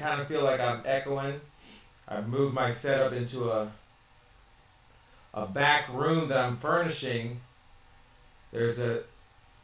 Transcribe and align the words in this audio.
kind 0.00 0.20
of 0.20 0.26
feel 0.26 0.42
like 0.42 0.60
I'm 0.60 0.82
echoing. 0.84 1.40
I've 2.08 2.28
moved 2.28 2.54
my 2.54 2.70
setup 2.70 3.12
into 3.12 3.50
a 3.50 3.70
a 5.32 5.46
back 5.46 5.88
room 5.92 6.28
that 6.28 6.38
I'm 6.38 6.56
furnishing. 6.56 7.40
There's 8.52 8.80
a 8.80 9.02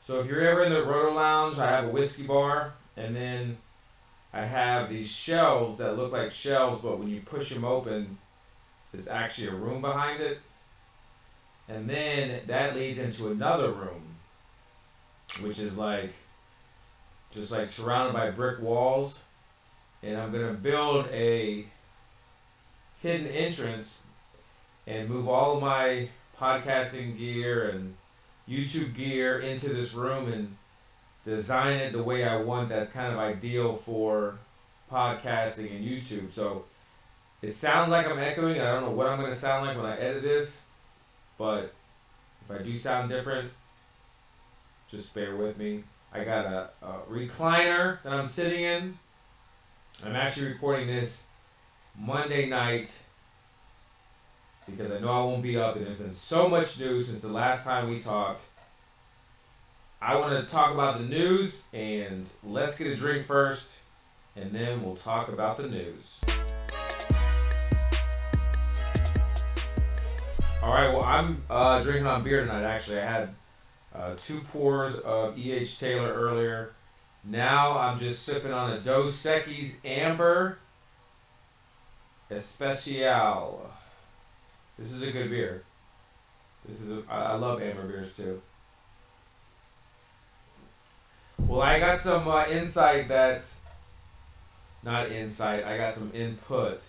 so 0.01 0.21
if 0.21 0.29
you're 0.29 0.43
ever 0.43 0.63
in 0.63 0.73
the 0.73 0.85
Roto 0.85 1.15
Lounge, 1.15 1.59
I 1.59 1.69
have 1.69 1.87
a 1.87 1.89
whiskey 1.89 2.25
bar, 2.25 2.75
and 2.97 3.17
then 3.17 3.59
I 4.33 4.45
have 4.45 4.89
these 4.89 5.11
shelves 5.11 5.79
that 5.79 5.97
look 5.97 6.13
like 6.13 6.31
shelves, 6.31 6.83
but 6.83 6.99
when 6.99 7.09
you 7.09 7.21
push 7.21 7.51
them 7.51 7.65
open, 7.65 8.19
it's 8.93 9.09
actually 9.09 9.49
a 9.49 9.55
room 9.55 9.81
behind 9.81 10.21
it. 10.21 10.39
And 11.69 11.91
then 11.91 12.43
that 12.47 12.77
leads 12.77 12.99
into 12.99 13.29
another 13.29 13.73
room, 13.73 14.15
which 15.41 15.59
is 15.59 15.77
like 15.77 16.13
just 17.33 17.51
like 17.51 17.67
surrounded 17.67 18.13
by 18.13 18.31
brick 18.31 18.61
walls. 18.61 19.25
And 20.03 20.17
I'm 20.17 20.33
gonna 20.33 20.53
build 20.53 21.07
a 21.09 21.67
hidden 23.03 23.27
entrance 23.27 24.01
and 24.87 25.09
move 25.09 25.29
all 25.29 25.57
of 25.57 25.63
my 25.63 26.09
podcasting 26.39 27.19
gear 27.19 27.71
and 27.71 27.97
YouTube 28.49 28.95
gear 28.95 29.39
into 29.39 29.71
this 29.71 29.95
room 29.95 30.33
and 30.33 30.57
design 31.25 31.77
it 31.77 31.93
the 31.93 32.03
way 32.03 32.25
I 32.25 32.37
want 32.37 32.69
that's 32.69 32.93
kind 32.93 33.13
of 33.13 33.19
ideal 33.19 33.75
for 33.75 34.39
podcasting 34.91 35.75
and 35.75 35.85
YouTube. 35.85 36.31
So 36.31 36.65
it 37.43 37.51
sounds 37.51 37.91
like 37.91 38.07
I'm 38.07 38.19
echoing. 38.19 38.61
I 38.61 38.73
don't 38.73 38.83
know 38.83 38.91
what 38.91 39.09
I'm 39.09 39.19
going 39.19 39.31
to 39.31 39.37
sound 39.37 39.67
like 39.67 39.77
when 39.77 39.87
I 39.87 39.97
edit 39.99 40.23
this, 40.23 40.63
but 41.37 41.75
if 42.49 42.61
I 42.61 42.63
do 42.63 42.75
sound 42.75 43.09
different, 43.09 43.51
just 44.89 45.13
bear 45.15 45.35
with 45.35 45.59
me. 45.59 45.83
I 46.13 46.23
got 46.25 46.47
a, 46.47 46.71
a 46.81 46.99
recliner 47.11 48.01
that 48.03 48.13
I'm 48.13 48.27
sitting 48.27 48.63
in. 48.63 48.99
I'm 50.05 50.15
actually 50.15 50.49
recording 50.49 50.87
this 50.89 51.25
Monday 51.99 52.47
night 52.47 53.03
because 54.67 54.93
I 54.93 54.99
know 54.99 55.09
I 55.09 55.25
won't 55.25 55.43
be 55.43 55.57
up, 55.57 55.77
and 55.77 55.87
there's 55.87 55.99
been 55.99 56.13
so 56.13 56.51
much 56.51 56.79
news 56.79 57.09
since 57.09 57.23
the 57.23 57.33
last 57.33 57.65
time 57.65 57.89
we 57.89 57.99
talked. 57.99 58.43
I 60.03 60.17
want 60.17 60.47
to 60.47 60.55
talk 60.55 60.75
about 60.75 60.99
the 60.99 61.05
news, 61.05 61.65
and 61.73 62.29
let's 62.45 62.77
get 62.77 62.89
a 62.89 62.95
drink 62.95 63.25
first, 63.25 63.79
and 64.37 64.53
then 64.53 64.83
we'll 64.83 64.97
talk 64.97 65.29
about 65.29 65.57
the 65.57 65.67
news. 65.67 66.21
All 70.63 70.75
right, 70.75 70.93
well, 70.93 71.05
I'm 71.05 71.43
uh, 71.49 71.81
drinking 71.81 72.07
on 72.07 72.23
beer 72.23 72.41
tonight. 72.41 72.65
Actually, 72.65 73.01
I 73.01 73.11
had 73.11 73.35
uh, 73.95 74.15
two 74.19 74.41
pours 74.41 74.99
of 74.99 75.39
E.H. 75.39 75.81
Taylor 75.81 76.13
earlier. 76.13 76.76
Now 77.29 77.77
I'm 77.77 77.99
just 77.99 78.23
sipping 78.23 78.53
on 78.53 78.73
a 78.73 78.79
Dos 78.79 79.13
Equis 79.27 79.77
Amber 79.85 80.59
Especial. 82.31 83.69
This 84.79 84.93
is 84.93 85.03
a 85.03 85.11
good 85.11 85.31
beer. 85.31 85.65
This 86.67 86.81
is 86.81 86.93
a, 86.93 87.03
I, 87.11 87.35
love 87.35 87.63
amber 87.63 87.83
beers 87.83 88.17
too. 88.17 88.43
Well, 91.39 91.63
I 91.63 91.79
got 91.81 91.99
some 91.99 92.29
uh, 92.29 92.47
insight 92.47 93.09
that, 93.09 93.45
not 94.83 95.11
insight. 95.11 95.65
I 95.65 95.77
got 95.77 95.93
some 95.93 96.11
input 96.15 96.85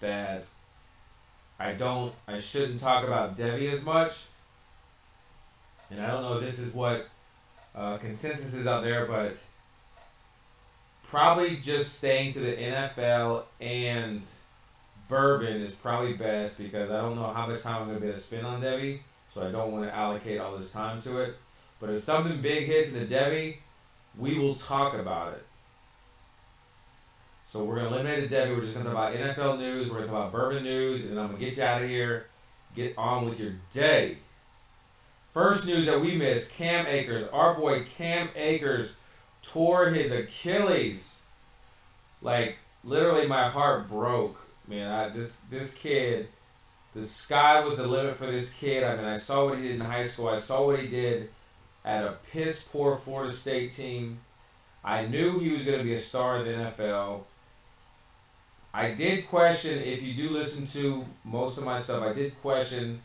that 0.00 0.48
I 1.58 1.72
don't. 1.72 2.14
I 2.26 2.38
shouldn't 2.38 2.80
talk 2.80 3.04
about 3.04 3.36
Debbie 3.36 3.68
as 3.68 3.84
much. 3.84 4.24
And 5.90 6.00
I 6.00 6.08
don't 6.08 6.22
know 6.22 6.34
if 6.34 6.40
this 6.42 6.58
is 6.58 6.72
what 6.72 7.08
uh, 7.74 7.98
consensus 7.98 8.54
is 8.54 8.66
out 8.66 8.84
there, 8.84 9.06
but 9.06 9.42
probably 11.10 11.56
just 11.56 11.98
staying 11.98 12.32
to 12.32 12.38
the 12.38 12.52
NFL 12.52 13.42
and 13.60 14.24
bourbon 15.08 15.60
is 15.60 15.74
probably 15.74 16.12
best 16.12 16.56
because 16.56 16.88
I 16.90 17.00
don't 17.00 17.16
know 17.16 17.32
how 17.32 17.48
much 17.48 17.62
time 17.62 17.82
I'm 17.82 17.88
gonna 17.88 17.98
be 17.98 18.06
able 18.06 18.16
to 18.16 18.22
spend 18.22 18.46
on 18.46 18.60
Debbie, 18.60 19.02
so 19.28 19.46
I 19.46 19.50
don't 19.50 19.72
want 19.72 19.84
to 19.84 19.94
allocate 19.94 20.40
all 20.40 20.56
this 20.56 20.70
time 20.70 21.02
to 21.02 21.18
it. 21.18 21.36
But 21.80 21.90
if 21.90 22.00
something 22.00 22.40
big 22.40 22.66
hits 22.66 22.92
in 22.92 23.00
the 23.00 23.06
Debbie, 23.06 23.58
we 24.16 24.38
will 24.38 24.54
talk 24.54 24.94
about 24.94 25.32
it. 25.32 25.44
So 27.48 27.64
we're 27.64 27.76
gonna 27.76 27.88
eliminate 27.88 28.28
the 28.28 28.36
Debbie. 28.36 28.54
We're 28.54 28.60
just 28.60 28.74
gonna 28.74 28.88
talk 28.88 29.12
about 29.12 29.36
NFL 29.36 29.58
news. 29.58 29.88
We're 29.90 29.96
gonna 29.96 30.06
talk 30.06 30.28
about 30.28 30.32
bourbon 30.32 30.62
news, 30.62 31.04
and 31.04 31.18
I'm 31.18 31.26
gonna 31.26 31.38
get 31.40 31.56
you 31.56 31.64
out 31.64 31.82
of 31.82 31.88
here. 31.88 32.26
Get 32.76 32.96
on 32.96 33.28
with 33.28 33.40
your 33.40 33.54
day. 33.70 34.18
First 35.32 35.66
news 35.66 35.86
that 35.86 36.00
we 36.00 36.16
missed: 36.16 36.52
Cam 36.52 36.86
Akers, 36.86 37.26
our 37.32 37.54
boy 37.54 37.82
Cam 37.82 38.28
Akers, 38.36 38.94
tore 39.42 39.90
his 39.90 40.12
Achilles. 40.12 41.20
Like 42.22 42.58
literally, 42.84 43.26
my 43.26 43.48
heart 43.48 43.88
broke 43.88 44.50
man. 44.70 44.90
I, 44.90 45.08
this 45.10 45.38
this 45.50 45.74
kid, 45.74 46.28
the 46.94 47.04
sky 47.04 47.60
was 47.60 47.76
the 47.76 47.86
limit 47.86 48.16
for 48.16 48.26
this 48.26 48.54
kid. 48.54 48.84
I 48.84 48.96
mean, 48.96 49.04
I 49.04 49.18
saw 49.18 49.46
what 49.46 49.58
he 49.58 49.64
did 49.64 49.74
in 49.76 49.80
high 49.80 50.04
school. 50.04 50.28
I 50.28 50.36
saw 50.36 50.64
what 50.64 50.78
he 50.78 50.86
did 50.86 51.28
at 51.84 52.04
a 52.04 52.16
piss 52.32 52.62
poor 52.62 52.96
Florida 52.96 53.32
State 53.32 53.72
team. 53.72 54.20
I 54.82 55.04
knew 55.06 55.38
he 55.38 55.52
was 55.52 55.64
going 55.64 55.78
to 55.78 55.84
be 55.84 55.94
a 55.94 56.00
star 56.00 56.38
in 56.38 56.46
the 56.46 56.70
NFL. 56.70 57.24
I 58.72 58.92
did 58.92 59.28
question 59.28 59.78
if 59.80 60.02
you 60.02 60.14
do 60.14 60.30
listen 60.30 60.64
to 60.66 61.04
most 61.24 61.58
of 61.58 61.64
my 61.64 61.78
stuff. 61.78 62.02
I 62.02 62.12
did 62.12 62.40
question 62.40 63.02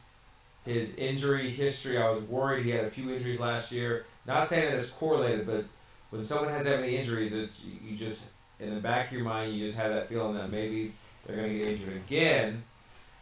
his 0.63 0.95
injury 0.95 1.49
history. 1.49 1.97
I 1.97 2.09
was 2.09 2.23
worried 2.23 2.63
he 2.63 2.71
had 2.71 2.85
a 2.85 2.89
few 2.89 3.13
injuries 3.13 3.39
last 3.39 3.71
year. 3.71 4.05
Not 4.25 4.45
saying 4.45 4.69
that 4.69 4.79
it's 4.79 4.91
correlated, 4.91 5.45
but 5.45 5.65
when 6.15 6.23
someone 6.23 6.49
has 6.49 6.63
that 6.63 6.79
many 6.79 6.95
injuries, 6.95 7.33
it's, 7.33 7.61
you 7.63 7.95
just 7.95 8.27
in 8.59 8.73
the 8.73 8.79
back 8.79 9.07
of 9.07 9.13
your 9.13 9.25
mind 9.25 9.53
you 9.53 9.65
just 9.65 9.77
have 9.77 9.91
that 9.91 10.07
feeling 10.07 10.33
that 10.35 10.49
maybe 10.49 10.93
they're 11.25 11.35
going 11.35 11.51
to 11.51 11.57
get 11.57 11.67
injured 11.67 11.95
again. 11.95 12.63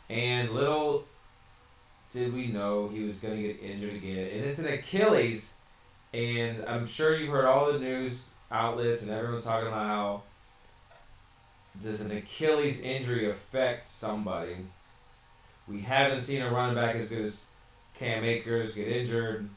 And 0.09 0.51
little 0.51 1.05
did 2.11 2.33
we 2.33 2.47
know 2.47 2.87
he 2.89 3.03
was 3.03 3.19
going 3.19 3.35
to 3.35 3.41
get 3.41 3.63
injured 3.63 3.95
again. 3.95 4.29
And 4.31 4.45
it's 4.45 4.59
an 4.59 4.71
Achilles. 4.71 5.53
And 6.13 6.63
I'm 6.65 6.85
sure 6.85 7.15
you've 7.15 7.31
heard 7.31 7.45
all 7.45 7.73
the 7.73 7.79
news 7.79 8.29
outlets 8.51 9.01
and 9.01 9.11
everyone 9.11 9.41
talking 9.41 9.67
about 9.67 9.87
how 9.87 10.21
does 11.81 12.01
an 12.01 12.11
Achilles 12.11 12.79
injury 12.81 13.27
affect 13.27 13.87
somebody? 13.87 14.57
We 15.67 15.81
haven't 15.81 16.21
seen 16.21 16.43
a 16.43 16.51
running 16.51 16.75
back 16.75 16.95
as 16.95 17.09
good 17.09 17.21
as 17.21 17.47
Cam 17.97 18.23
Akers 18.23 18.75
get 18.75 18.87
injured. 18.87 19.49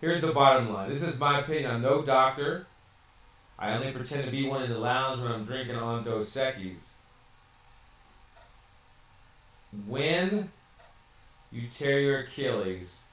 Here's 0.00 0.20
the 0.20 0.32
bottom 0.32 0.72
line. 0.72 0.90
This 0.90 1.02
is 1.02 1.18
my 1.18 1.40
opinion. 1.40 1.70
I'm 1.70 1.82
no 1.82 2.02
doctor. 2.02 2.66
I 3.58 3.72
only 3.72 3.92
pretend 3.92 4.24
to 4.26 4.30
be 4.30 4.46
one 4.46 4.62
in 4.62 4.70
the 4.70 4.78
lounge 4.78 5.22
when 5.22 5.32
I'm 5.32 5.44
drinking 5.44 5.76
on 5.76 6.04
Dos 6.04 6.36
Equis. 6.36 6.96
When 9.86 10.50
you 11.50 11.66
tear 11.68 11.98
your 12.00 12.18
Achilles 12.20 13.04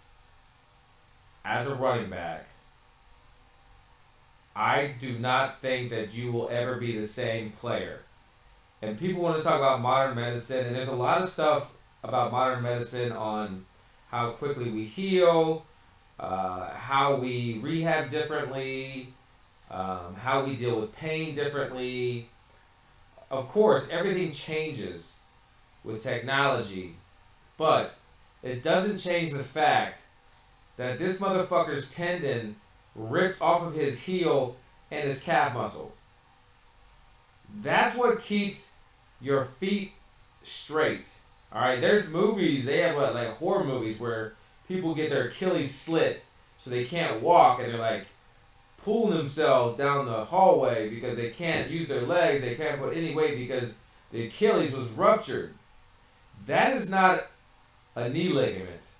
as 1.45 1.69
a 1.69 1.75
running 1.75 2.09
back, 2.09 2.47
I 4.53 4.93
do 4.99 5.17
not 5.17 5.61
think 5.61 5.89
that 5.89 6.13
you 6.13 6.33
will 6.33 6.49
ever 6.49 6.75
be 6.75 6.97
the 6.97 7.07
same 7.07 7.51
player. 7.51 8.01
And 8.81 8.99
people 8.99 9.23
want 9.23 9.37
to 9.37 9.47
talk 9.47 9.57
about 9.57 9.79
modern 9.79 10.15
medicine, 10.15 10.65
and 10.65 10.75
there's 10.75 10.89
a 10.89 10.95
lot 10.95 11.21
of 11.21 11.29
stuff 11.29 11.71
about 12.03 12.33
modern 12.33 12.61
medicine 12.61 13.13
on 13.13 13.65
how 14.11 14.31
quickly 14.31 14.69
we 14.69 14.83
heal, 14.83 15.65
uh, 16.23 16.73
how 16.73 17.15
we 17.15 17.59
rehab 17.61 18.09
differently, 18.09 19.09
um, 19.69 20.15
how 20.15 20.41
we 20.45 20.55
deal 20.55 20.79
with 20.79 20.95
pain 20.95 21.35
differently. 21.35 22.29
Of 23.29 23.49
course, 23.49 23.89
everything 23.91 24.31
changes 24.31 25.15
with 25.83 26.01
technology, 26.01 26.95
but 27.57 27.95
it 28.41 28.63
doesn't 28.63 28.99
change 28.99 29.33
the 29.33 29.43
fact 29.43 29.99
that 30.77 30.97
this 30.97 31.19
motherfucker's 31.19 31.89
tendon 31.89 32.55
ripped 32.95 33.41
off 33.41 33.63
of 33.63 33.73
his 33.73 33.99
heel 33.99 34.55
and 34.91 35.03
his 35.03 35.19
calf 35.19 35.53
muscle. 35.53 35.93
That's 37.61 37.97
what 37.97 38.21
keeps 38.21 38.71
your 39.19 39.43
feet 39.43 39.91
straight. 40.41 41.09
All 41.51 41.61
right, 41.61 41.81
there's 41.81 42.07
movies, 42.07 42.63
they 42.63 42.79
have 42.79 42.95
what, 42.95 43.13
like 43.13 43.35
horror 43.35 43.65
movies 43.65 43.99
where 43.99 44.35
people 44.67 44.95
get 44.95 45.09
their 45.09 45.27
Achilles 45.27 45.73
slit 45.73 46.23
so 46.57 46.69
they 46.69 46.85
can't 46.85 47.21
walk 47.21 47.59
and 47.59 47.71
they're 47.71 47.79
like, 47.79 48.07
pulling 48.83 49.15
themselves 49.15 49.77
down 49.77 50.05
the 50.05 50.25
hallway 50.25 50.89
because 50.89 51.15
they 51.15 51.29
can't 51.29 51.71
use 51.71 51.87
their 51.87 52.01
legs, 52.01 52.41
they 52.41 52.55
can't 52.55 52.79
put 52.79 52.95
any 52.95 53.15
weight 53.15 53.37
because 53.37 53.75
the 54.11 54.25
Achilles 54.25 54.73
was 54.73 54.89
ruptured. 54.91 55.53
That 56.45 56.73
is 56.73 56.89
not 56.89 57.27
a 57.95 58.09
knee 58.09 58.29
ligament. 58.29 58.91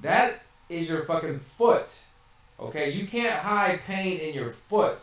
That 0.00 0.42
is 0.68 0.88
your 0.88 1.04
fucking 1.04 1.40
foot. 1.40 2.04
Okay, 2.60 2.90
you 2.90 3.06
can't 3.06 3.40
hide 3.40 3.80
pain 3.84 4.18
in 4.18 4.34
your 4.34 4.50
foot. 4.50 5.00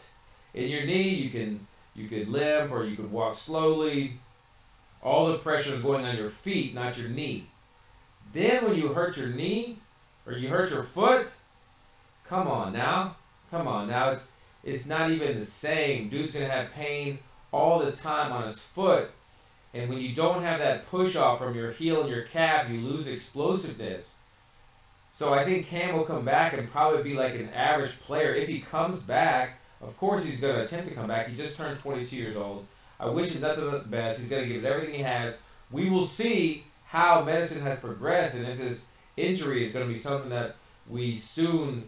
In 0.54 0.70
your 0.70 0.86
knee, 0.86 1.10
you 1.10 1.30
can 1.30 1.68
you 1.96 2.08
could 2.08 2.30
limp 2.30 2.72
or 2.72 2.86
you 2.86 2.96
could 2.96 3.12
walk 3.12 3.36
slowly. 3.36 4.20
All 5.04 5.28
the 5.28 5.38
pressure 5.38 5.74
is 5.74 5.81
going 5.81 6.06
on 6.06 6.16
your 6.16 6.30
feet, 6.30 6.74
not 6.74 6.98
your 6.98 7.10
knee. 7.10 7.48
Then 8.34 8.66
when 8.66 8.76
you 8.76 8.90
hurt 8.90 9.18
your 9.18 9.30
knee 9.30 9.80
or 10.26 10.34
you 10.34 10.50
hurt 10.50 10.72
your 10.72 10.84
foot, 10.84 11.28
Come 12.30 12.48
on 12.48 12.74
now. 12.74 13.16
Come 13.50 13.68
on 13.68 13.88
now. 13.88 14.12
It's 14.12 14.28
it's 14.64 14.86
not 14.86 15.10
even 15.10 15.40
the 15.40 15.46
same. 15.46 16.10
Dude's 16.10 16.31
gonna 16.31 16.48
have 16.48 16.72
pain 16.72 17.18
all 17.52 17.80
the 17.80 17.92
time 17.92 18.31
on 18.31 18.44
his 18.44 18.62
foot. 18.62 19.10
And 19.74 19.90
when 19.90 19.98
you 19.98 20.14
don't 20.14 20.44
have 20.44 20.60
that 20.60 20.86
push 20.86 21.16
off 21.16 21.40
from 21.40 21.56
your 21.56 21.72
heel 21.72 22.02
and 22.02 22.10
your 22.10 22.22
calf, 22.22 22.70
you 22.70 22.81
lose 22.81 23.08
explosiveness. 23.08 24.18
So 25.12 25.34
I 25.34 25.44
think 25.44 25.66
Cam 25.66 25.96
will 25.96 26.04
come 26.04 26.24
back 26.24 26.54
and 26.54 26.70
probably 26.70 27.02
be 27.02 27.16
like 27.16 27.34
an 27.34 27.50
average 27.50 28.00
player. 28.00 28.34
If 28.34 28.48
he 28.48 28.60
comes 28.62 29.02
back, 29.02 29.60
of 29.81 29.98
course 29.98 30.24
he's 30.24 30.40
going 30.40 30.56
to 30.56 30.64
attempt 30.64 30.90
to 30.90 30.96
come 30.96 31.08
back. 31.08 31.28
He 31.28 31.36
just 31.36 31.58
turned 31.58 31.80
22 31.80 32.16
years 32.16 32.36
old. 32.36 32.66
I 33.00 33.10
wish 33.10 33.36
him 33.36 33.42
nothing 33.42 33.70
but 33.70 33.84
the 33.84 33.90
best. 33.90 34.20
He's 34.20 34.30
going 34.30 34.48
to 34.48 34.48
give 34.48 34.64
it 34.64 34.68
everything 34.68 34.96
he 34.96 35.02
has. 35.02 35.38
We 35.72 35.90
will 35.90 36.06
see 36.06 36.66
how 36.89 37.24
medicine 37.24 37.62
has 37.62 37.80
progressed 37.80 38.36
and 38.36 38.47
if 38.47 38.57
this 38.57 38.88
injury 39.15 39.63
is 39.63 39.71
going 39.71 39.88
to 39.88 39.94
be 39.94 39.97
something 39.97 40.30
that 40.30 40.56
we 40.88 41.13
soon 41.13 41.88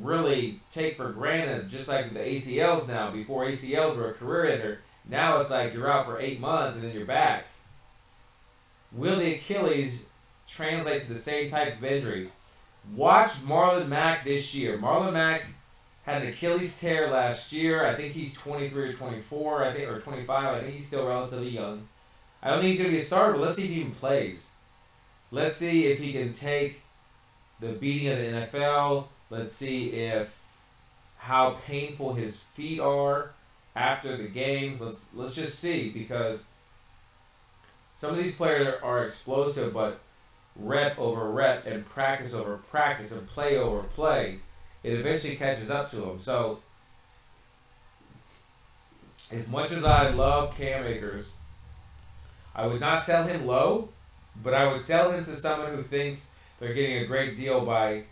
really 0.00 0.60
take 0.70 0.96
for 0.96 1.10
granted, 1.10 1.68
just 1.68 1.88
like 1.88 2.12
the 2.12 2.20
ACLs 2.20 2.88
now. 2.88 3.10
Before 3.10 3.44
ACLs 3.44 3.96
were 3.96 4.10
a 4.10 4.14
career 4.14 4.52
ender, 4.52 4.80
now 5.08 5.38
it's 5.38 5.50
like 5.50 5.74
you're 5.74 5.90
out 5.90 6.06
for 6.06 6.20
eight 6.20 6.38
months 6.38 6.76
and 6.76 6.84
then 6.84 6.94
you're 6.94 7.06
back. 7.06 7.46
Will 8.92 9.18
the 9.18 9.34
Achilles 9.34 10.04
translate 10.46 11.02
to 11.02 11.08
the 11.08 11.16
same 11.16 11.50
type 11.50 11.78
of 11.78 11.84
injury? 11.84 12.28
Watch 12.94 13.44
Marlon 13.44 13.88
Mack 13.88 14.24
this 14.24 14.54
year. 14.54 14.78
Marlon 14.78 15.12
Mack 15.12 15.46
had 16.04 16.22
an 16.22 16.28
Achilles 16.28 16.78
tear 16.80 17.10
last 17.10 17.52
year. 17.52 17.84
I 17.84 17.94
think 17.96 18.12
he's 18.12 18.32
23 18.34 18.90
or 18.90 18.92
24, 18.92 19.64
I 19.64 19.72
think, 19.72 19.88
or 19.88 19.98
25. 19.98 20.54
I 20.54 20.60
think 20.60 20.72
he's 20.72 20.86
still 20.86 21.06
relatively 21.06 21.50
young. 21.50 21.88
I 22.42 22.50
don't 22.50 22.60
think 22.60 22.70
he's 22.70 22.78
going 22.78 22.90
to 22.90 22.96
be 22.96 23.02
a 23.02 23.04
starter, 23.04 23.32
but 23.32 23.40
let's 23.42 23.56
see 23.56 23.64
if 23.64 23.70
he 23.70 23.80
even 23.80 23.92
plays. 23.92 24.52
Let's 25.30 25.56
see 25.56 25.86
if 25.86 25.98
he 26.00 26.12
can 26.12 26.32
take 26.32 26.82
the 27.60 27.72
beating 27.72 28.12
of 28.12 28.18
the 28.18 28.58
NFL. 28.58 29.06
Let's 29.30 29.52
see 29.52 29.88
if 29.90 30.38
how 31.18 31.50
painful 31.66 32.14
his 32.14 32.40
feet 32.40 32.80
are 32.80 33.32
after 33.74 34.16
the 34.16 34.28
games. 34.28 34.80
Let's 34.80 35.08
let's 35.14 35.34
just 35.34 35.58
see 35.58 35.90
because 35.90 36.46
some 37.94 38.10
of 38.10 38.16
these 38.16 38.36
players 38.36 38.74
are 38.82 39.04
explosive, 39.04 39.74
but 39.74 40.00
rep 40.56 40.98
over 40.98 41.30
rep 41.30 41.66
and 41.66 41.84
practice 41.84 42.34
over 42.34 42.56
practice 42.56 43.12
and 43.12 43.26
play 43.26 43.56
over 43.56 43.80
play, 43.80 44.38
it 44.82 44.92
eventually 44.92 45.36
catches 45.36 45.70
up 45.70 45.90
to 45.90 45.96
them. 45.96 46.18
So, 46.18 46.60
as 49.30 49.50
much 49.50 49.70
as 49.70 49.84
I 49.84 50.10
love 50.10 50.56
Cam 50.56 50.84
Akers, 50.86 51.30
I 52.58 52.66
would 52.66 52.80
not 52.80 52.98
sell 52.98 53.22
him 53.22 53.46
low, 53.46 53.90
but 54.42 54.52
I 54.52 54.66
would 54.66 54.80
sell 54.80 55.12
him 55.12 55.24
to 55.26 55.36
someone 55.36 55.70
who 55.72 55.84
thinks 55.84 56.30
they're 56.58 56.74
getting 56.74 56.98
a 56.98 57.06
great 57.06 57.36
deal 57.36 57.64
by 57.64 58.02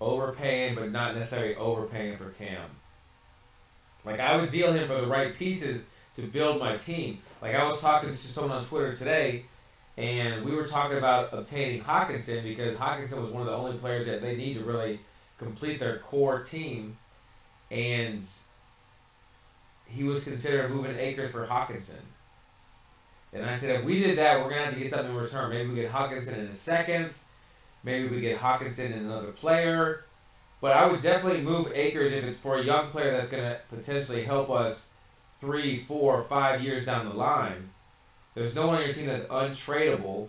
overpaying, 0.00 0.76
but 0.76 0.92
not 0.92 1.16
necessarily 1.16 1.56
overpaying 1.56 2.16
for 2.16 2.30
Cam. 2.30 2.70
Like 4.04 4.20
I 4.20 4.36
would 4.36 4.50
deal 4.50 4.72
him 4.72 4.86
for 4.86 5.00
the 5.00 5.06
right 5.08 5.36
pieces 5.36 5.88
to 6.14 6.22
build 6.22 6.60
my 6.60 6.76
team. 6.76 7.18
Like 7.42 7.56
I 7.56 7.64
was 7.64 7.80
talking 7.80 8.10
to 8.10 8.16
someone 8.16 8.56
on 8.56 8.64
Twitter 8.64 8.94
today, 8.94 9.46
and 9.96 10.44
we 10.44 10.54
were 10.54 10.66
talking 10.66 10.96
about 10.96 11.30
obtaining 11.32 11.82
Hockenson 11.82 12.44
because 12.44 12.76
Hockenson 12.76 13.20
was 13.20 13.32
one 13.32 13.42
of 13.42 13.48
the 13.48 13.56
only 13.56 13.76
players 13.78 14.06
that 14.06 14.20
they 14.20 14.36
need 14.36 14.58
to 14.58 14.64
really 14.64 15.00
complete 15.38 15.80
their 15.80 15.98
core 15.98 16.38
team, 16.38 16.98
and 17.68 18.24
he 19.86 20.04
was 20.04 20.22
considering 20.22 20.72
moving 20.72 20.96
Akers 20.96 21.32
for 21.32 21.48
Hockenson. 21.48 21.98
And 23.32 23.46
I 23.46 23.54
said, 23.54 23.80
if 23.80 23.84
we 23.84 24.00
did 24.00 24.18
that, 24.18 24.40
we're 24.40 24.50
gonna 24.50 24.64
have 24.64 24.74
to 24.74 24.80
get 24.80 24.90
something 24.90 25.10
in 25.10 25.16
return. 25.16 25.50
Maybe 25.50 25.68
we 25.68 25.76
get 25.76 25.92
Hockenson 25.92 26.38
in 26.38 26.46
a 26.46 26.52
second. 26.52 27.14
Maybe 27.82 28.08
we 28.08 28.20
get 28.20 28.38
Hockenson 28.38 28.86
and 28.86 29.06
another 29.06 29.28
player. 29.28 30.04
But 30.60 30.76
I 30.76 30.86
would 30.86 31.00
definitely 31.00 31.42
move 31.42 31.72
Akers 31.74 32.12
if 32.12 32.22
it's 32.24 32.38
for 32.38 32.58
a 32.58 32.64
young 32.64 32.88
player 32.88 33.12
that's 33.12 33.30
going 33.30 33.42
to 33.42 33.60
potentially 33.70 34.24
help 34.24 34.50
us 34.50 34.88
three, 35.38 35.78
four, 35.78 36.22
five 36.22 36.62
years 36.62 36.84
down 36.84 37.08
the 37.08 37.14
line. 37.14 37.70
There's 38.34 38.54
no 38.54 38.66
one 38.66 38.76
on 38.76 38.82
your 38.82 38.92
team 38.92 39.06
that's 39.06 39.24
untradeable. 39.24 40.28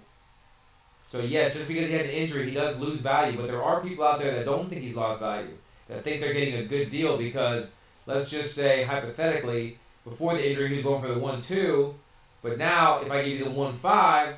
So 1.10 1.20
yes, 1.20 1.56
just 1.56 1.68
because 1.68 1.88
he 1.90 1.94
had 1.94 2.06
an 2.06 2.12
injury, 2.12 2.46
he 2.46 2.54
does 2.54 2.80
lose 2.80 3.02
value. 3.02 3.38
But 3.38 3.48
there 3.48 3.62
are 3.62 3.82
people 3.82 4.06
out 4.06 4.20
there 4.20 4.34
that 4.34 4.46
don't 4.46 4.70
think 4.70 4.82
he's 4.82 4.96
lost 4.96 5.20
value, 5.20 5.58
that 5.90 6.04
think 6.04 6.22
they're 6.22 6.34
getting 6.34 6.56
a 6.56 6.64
good 6.64 6.88
deal 6.88 7.18
because 7.18 7.74
let's 8.06 8.30
just 8.30 8.56
say 8.56 8.84
hypothetically, 8.84 9.78
before 10.06 10.36
the 10.36 10.50
injury 10.50 10.70
he 10.70 10.76
was 10.76 10.84
going 10.84 11.02
for 11.02 11.10
the 11.10 11.20
one 11.20 11.42
two, 11.42 11.96
but 12.42 12.58
now 12.58 13.00
if 13.00 13.12
I 13.12 13.24
give 13.24 13.40
you 13.40 13.46
the 13.46 13.52
one 13.52 13.74
five, 13.74 14.38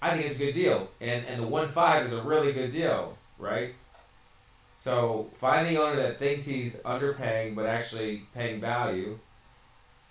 I 0.00 0.10
think 0.10 0.26
it's 0.26 0.36
a 0.36 0.38
good 0.38 0.52
deal. 0.52 0.88
And 1.00 1.24
and 1.26 1.42
the 1.42 1.46
one 1.46 1.68
five 1.68 2.06
is 2.06 2.12
a 2.12 2.22
really 2.22 2.52
good 2.52 2.72
deal, 2.72 3.16
right? 3.38 3.74
So 4.78 5.30
find 5.34 5.66
the 5.66 5.80
owner 5.80 5.96
that 5.96 6.18
thinks 6.18 6.44
he's 6.44 6.82
underpaying 6.82 7.54
but 7.54 7.66
actually 7.66 8.24
paying 8.34 8.60
value. 8.60 9.18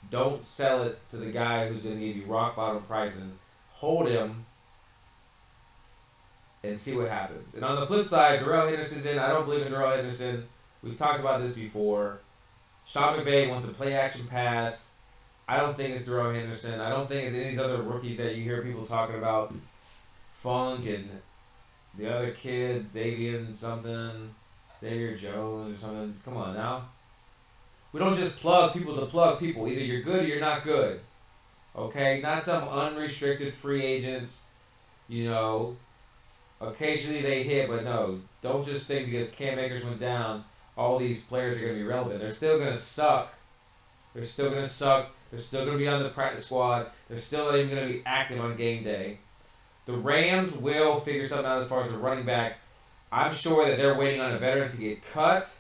Don't 0.10 0.44
sell 0.44 0.84
it 0.84 1.00
to 1.10 1.18
the 1.18 1.31
guy 1.31 1.68
who's 1.68 1.84
going 1.84 2.00
to 2.00 2.06
give 2.06 2.18
you 2.18 2.25
rock 2.25 2.56
bottom 2.56 2.81
prices. 2.84 3.36
Hold 3.74 4.07
him 4.07 4.45
and 6.63 6.78
see 6.78 6.95
what 6.95 7.10
happens. 7.10 7.56
And 7.56 7.63
on 7.63 7.80
the 7.80 7.86
flip 7.86 8.07
side, 8.07 8.40
Darrell 8.40 8.68
Henderson's 8.68 9.06
in. 9.06 9.19
I 9.19 9.28
don't 9.28 9.45
believe 9.45 9.66
in 9.66 9.72
Darrell 9.72 9.92
Henderson. 9.92 10.48
We've 10.81 10.95
talked 10.95 11.19
about 11.19 11.42
this 11.42 11.56
before. 11.56 12.19
Sean 12.86 13.19
McVay 13.19 13.50
wants 13.50 13.68
a 13.68 13.72
play 13.72 13.94
action 13.94 14.28
pass. 14.28 14.92
I 15.48 15.57
don't 15.57 15.75
think 15.75 15.95
it's 15.95 16.06
Darrell 16.06 16.34
Henderson. 16.34 16.80
I 16.80 16.90
don't 16.90 17.07
think 17.07 17.28
it's 17.28 17.36
any 17.36 17.45
of 17.45 17.50
these 17.51 17.60
other 17.60 17.81
rookies 17.81 18.18
that 18.18 18.36
you 18.36 18.44
hear 18.44 18.62
people 18.62 18.86
talking 18.86 19.18
about. 19.18 19.54
Funk 20.31 20.86
and 20.86 21.10
the 21.98 22.13
other 22.13 22.31
kid, 22.31 22.92
Xavier 22.92 23.54
something. 23.54 24.34
Xavier 24.80 25.16
Jones 25.16 25.73
or 25.73 25.78
something. 25.78 26.19
Come 26.26 26.38
on 26.38 26.54
now. 26.56 26.85
We 27.92 28.00
don't 28.00 28.18
just 28.18 28.35
plug 28.38 28.73
people 28.73 28.95
to 28.95 29.06
plug 29.06 29.40
people. 29.40 29.68
Either 29.68 29.81
you're 29.81 30.02
good 30.02 30.23
or 30.23 30.28
you're 30.28 30.40
not 30.40 30.64
good. 30.64 31.00
Okay? 31.76 32.19
Not 32.21 32.44
some 32.44 32.68
unrestricted 32.68 33.54
free 33.54 33.83
agents. 33.83 34.44
You 35.07 35.30
know, 35.30 35.78
occasionally 36.59 37.21
they 37.21 37.44
hit, 37.44 37.69
but 37.69 37.83
no. 37.83 38.21
Don't 38.42 38.66
just 38.66 38.88
think 38.88 39.06
because 39.06 39.31
Cam 39.31 39.59
Akers 39.59 39.85
went 39.85 40.00
down, 40.00 40.44
all 40.78 40.97
these 40.97 41.21
players 41.21 41.57
are 41.57 41.66
going 41.66 41.73
to 41.73 41.80
be 41.80 41.88
relevant. 41.88 42.19
They're 42.19 42.30
still 42.30 42.57
going 42.57 42.73
to 42.73 42.78
suck. 42.78 43.33
They're 44.14 44.23
still 44.23 44.50
going 44.50 44.64
to 44.64 44.69
suck. 44.69 45.12
They're 45.33 45.42
still 45.42 45.66
going 45.66 45.80
to 45.80 45.83
be 45.83 45.87
on 45.87 46.04
the 46.04 46.09
practice 46.09 46.45
squad. 46.45 46.92
They're 47.09 47.18
still 47.18 47.45
not 47.45 47.56
even 47.56 47.75
going 47.75 47.87
to 47.87 47.94
be 47.95 48.04
active 48.06 48.40
on 48.40 48.56
game 48.56 48.83
day. 48.83 49.18
The 49.85 49.97
Rams 49.97 50.56
will 50.56 50.99
figure 50.99 51.28
something 51.28 51.47
out 51.47 51.57
as 51.57 51.68
far 51.68 51.81
as 51.81 51.92
the 51.92 51.97
running 51.97 52.23
back 52.23 52.59
I'm 53.13 53.31
sure 53.31 53.68
that 53.68 53.78
they're 53.78 53.94
waiting 53.94 54.21
on 54.21 54.31
a 54.31 54.40
veteran 54.40 54.68
to 54.69 54.78
get 54.78 55.06
cut. 55.06 55.56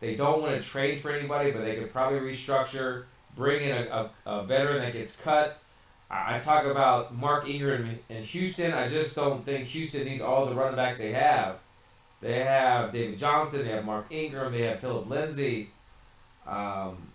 They 0.00 0.14
don't 0.14 0.42
want 0.42 0.60
to 0.60 0.66
trade 0.66 1.00
for 1.00 1.10
anybody, 1.10 1.50
but 1.50 1.64
they 1.64 1.74
could 1.74 1.90
probably 1.90 2.20
restructure, 2.20 3.04
bring 3.34 3.62
in 3.62 3.74
a, 3.74 4.10
a, 4.26 4.30
a 4.30 4.44
veteran 4.44 4.82
that 4.82 4.92
gets 4.92 5.16
cut. 5.16 5.58
I, 6.10 6.36
I 6.36 6.38
talk 6.38 6.64
about 6.64 7.16
Mark 7.16 7.48
Ingram 7.48 7.98
in 8.10 8.22
Houston. 8.22 8.74
I 8.74 8.88
just 8.88 9.16
don't 9.16 9.42
think 9.42 9.68
Houston 9.68 10.04
needs 10.04 10.20
all 10.20 10.44
the 10.44 10.54
running 10.54 10.76
backs 10.76 10.98
they 10.98 11.12
have. 11.12 11.56
They 12.20 12.40
have 12.40 12.92
David 12.92 13.16
Johnson, 13.16 13.64
they 13.64 13.70
have 13.70 13.86
Mark 13.86 14.06
Ingram, 14.10 14.52
they 14.52 14.62
have 14.62 14.80
Phillip 14.80 15.08
Lindsay. 15.08 15.70
Um, 16.46 17.08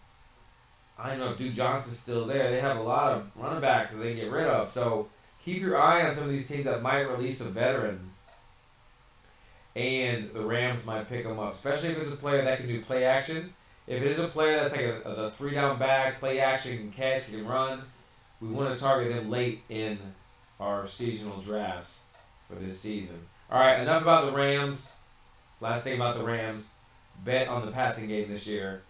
I 1.02 1.10
don't 1.10 1.20
know 1.20 1.32
if 1.32 1.38
Duke 1.38 1.54
Johnson's 1.54 1.98
still 1.98 2.26
there. 2.26 2.52
They 2.52 2.60
have 2.60 2.78
a 2.78 2.84
lot 2.84 3.14
of 3.14 3.32
running 3.36 3.60
backs 3.60 3.92
that 3.92 3.98
they 3.98 4.14
get 4.14 4.30
rid 4.32 4.48
of. 4.48 4.70
So 4.70 5.10
keep 5.44 5.62
your 5.62 5.82
eye 5.82 6.06
on 6.06 6.14
some 6.14 6.26
of 6.26 6.30
these 6.30 6.48
teams 6.48 6.66
that 6.66 6.82
might 6.82 7.02
release 7.02 7.42
a 7.42 7.50
veteran 7.50 8.12
and 9.76 10.32
the 10.34 10.42
Rams 10.42 10.86
might 10.86 11.08
pick 11.08 11.24
them 11.24 11.40
up, 11.40 11.54
especially 11.54 11.90
if 11.90 11.98
it's 11.98 12.12
a 12.12 12.16
player 12.16 12.44
that 12.44 12.58
can 12.58 12.68
do 12.68 12.82
play 12.82 13.06
action. 13.06 13.54
If 13.88 14.02
it 14.02 14.12
is 14.12 14.20
a 14.20 14.28
player 14.28 14.58
that's 14.58 14.76
like 14.76 14.86
a, 14.86 15.02
a, 15.02 15.32
three 15.32 15.52
down 15.52 15.80
back, 15.80 16.20
play 16.20 16.40
action, 16.40 16.78
can 16.78 16.92
catch, 16.92 17.26
can 17.26 17.46
run, 17.46 17.82
we 18.40 18.50
want 18.50 18.76
to 18.76 18.82
target 18.82 19.14
them 19.14 19.30
late 19.30 19.62
in 19.70 19.98
our 20.60 20.86
seasonal 20.86 21.42
drafts 21.42 22.04
for 22.48 22.56
this 22.56 22.80
season. 22.80 23.20
All 23.50 23.60
right, 23.60 23.80
enough 23.80 24.02
about 24.02 24.26
the 24.26 24.32
Rams. 24.34 24.94
Last 25.60 25.84
thing 25.84 25.96
about 25.96 26.18
the 26.18 26.24
Rams 26.24 26.72
bet 27.24 27.48
on 27.48 27.66
the 27.66 27.72
passing 27.72 28.08
game 28.08 28.30
this 28.30 28.48
year. 28.48 28.84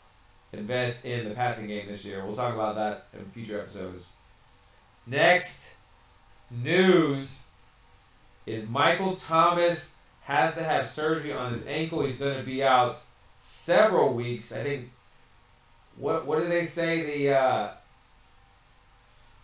Invest 0.53 1.05
in 1.05 1.29
the 1.29 1.36
passing 1.36 1.67
game 1.67 1.88
this 1.88 2.03
year. 2.03 2.25
We'll 2.25 2.36
talk 2.36 2.53
about 2.53 2.75
that 2.75 3.08
in 3.17 3.25
future 3.25 3.60
episodes. 3.62 4.10
Next 5.08 5.75
news 6.50 7.43
is 8.46 8.67
Michael 8.67 9.15
Thomas 9.15 9.93
has 10.22 10.55
to 10.55 10.63
have 10.63 10.86
surgery 10.86 11.31
on 11.31 11.53
his 11.53 11.65
ankle. 11.67 12.03
He's 12.03 12.17
going 12.17 12.38
to 12.38 12.43
be 12.43 12.63
out 12.63 12.98
several 13.38 14.13
weeks. 14.13 14.53
I 14.53 14.63
think. 14.63 14.91
What 15.98 16.25
what 16.25 16.39
did 16.39 16.51
they 16.51 16.63
say 16.63 17.03
the 17.03 17.36
uh, 17.38 17.72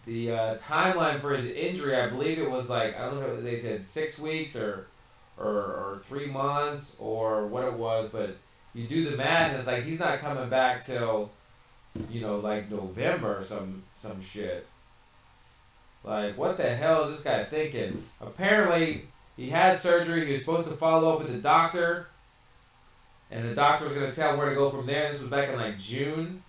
the 0.06 0.32
uh, 0.32 0.56
timeline 0.56 1.20
for 1.20 1.34
his 1.34 1.50
injury? 1.50 1.96
I 1.96 2.08
believe 2.08 2.38
it 2.38 2.50
was 2.50 2.70
like 2.70 2.98
I 2.98 3.06
don't 3.06 3.20
know. 3.20 3.42
They 3.42 3.56
said 3.56 3.82
six 3.82 4.20
weeks 4.20 4.56
or 4.56 4.88
or, 5.38 5.48
or 5.48 6.02
three 6.06 6.26
months 6.28 6.98
or 7.00 7.48
what 7.48 7.64
it 7.64 7.74
was, 7.74 8.10
but 8.10 8.38
you 8.78 8.88
do 8.88 9.10
the 9.10 9.18
math 9.18 9.50
and 9.50 9.58
it's 9.58 9.66
like 9.66 9.84
he's 9.84 10.00
not 10.00 10.20
coming 10.20 10.50
back 10.50 10.86
till 10.86 11.32
you 12.12 12.22
know 12.22 12.38
like 12.38 12.70
November 12.70 13.40
or 13.40 13.42
some 13.42 13.84
some 13.96 14.22
shit. 14.22 14.68
Like 16.04 16.38
what 16.38 16.58
the 16.58 16.76
hell 16.76 17.04
is 17.04 17.16
this 17.16 17.24
guy 17.24 17.44
thinking? 17.44 18.04
Apparently 18.22 19.06
he 19.36 19.50
had 19.50 19.80
surgery. 19.80 20.28
He 20.28 20.34
was 20.34 20.42
supposed 20.42 20.70
to 20.70 20.76
follow 20.76 21.14
up 21.14 21.20
with 21.20 21.32
the 21.32 21.40
doctor 21.40 22.08
and 23.32 23.50
the 23.50 23.56
doctor 23.56 23.86
was 23.86 23.94
to 23.94 24.12
tell 24.12 24.38
where 24.38 24.50
to 24.50 24.56
go 24.56 24.70
from 24.70 24.86
there. 24.86 25.12
This 25.12 25.22
was 25.22 25.30
back 25.30 25.50
in 25.50 25.56
like 25.56 25.80
June. 25.80 26.44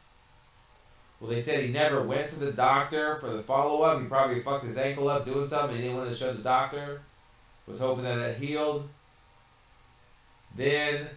Well, 1.19 1.31
they 1.31 1.41
said 1.41 1.65
he 1.65 1.73
never 1.73 2.03
went 2.03 2.29
to 2.29 2.39
the 2.39 2.53
doctor 2.53 3.17
for 3.17 3.31
the 3.31 3.43
follow 3.43 3.83
up. 3.83 4.01
He 4.01 4.07
probably 4.07 4.41
fucked 4.41 4.65
his 4.65 4.79
ankle 4.79 5.09
up 5.09 5.25
doing 5.25 5.47
something. 5.47 5.71
And 5.71 5.79
he 5.79 5.85
didn't 5.85 5.97
want 5.97 6.11
to 6.11 6.17
show 6.17 6.33
the 6.33 6.43
doctor. 6.43 7.01
Was 7.67 7.81
hoping 7.81 8.05
that 8.05 8.19
it 8.19 8.39
healed. 8.39 8.89
Then 10.55 11.09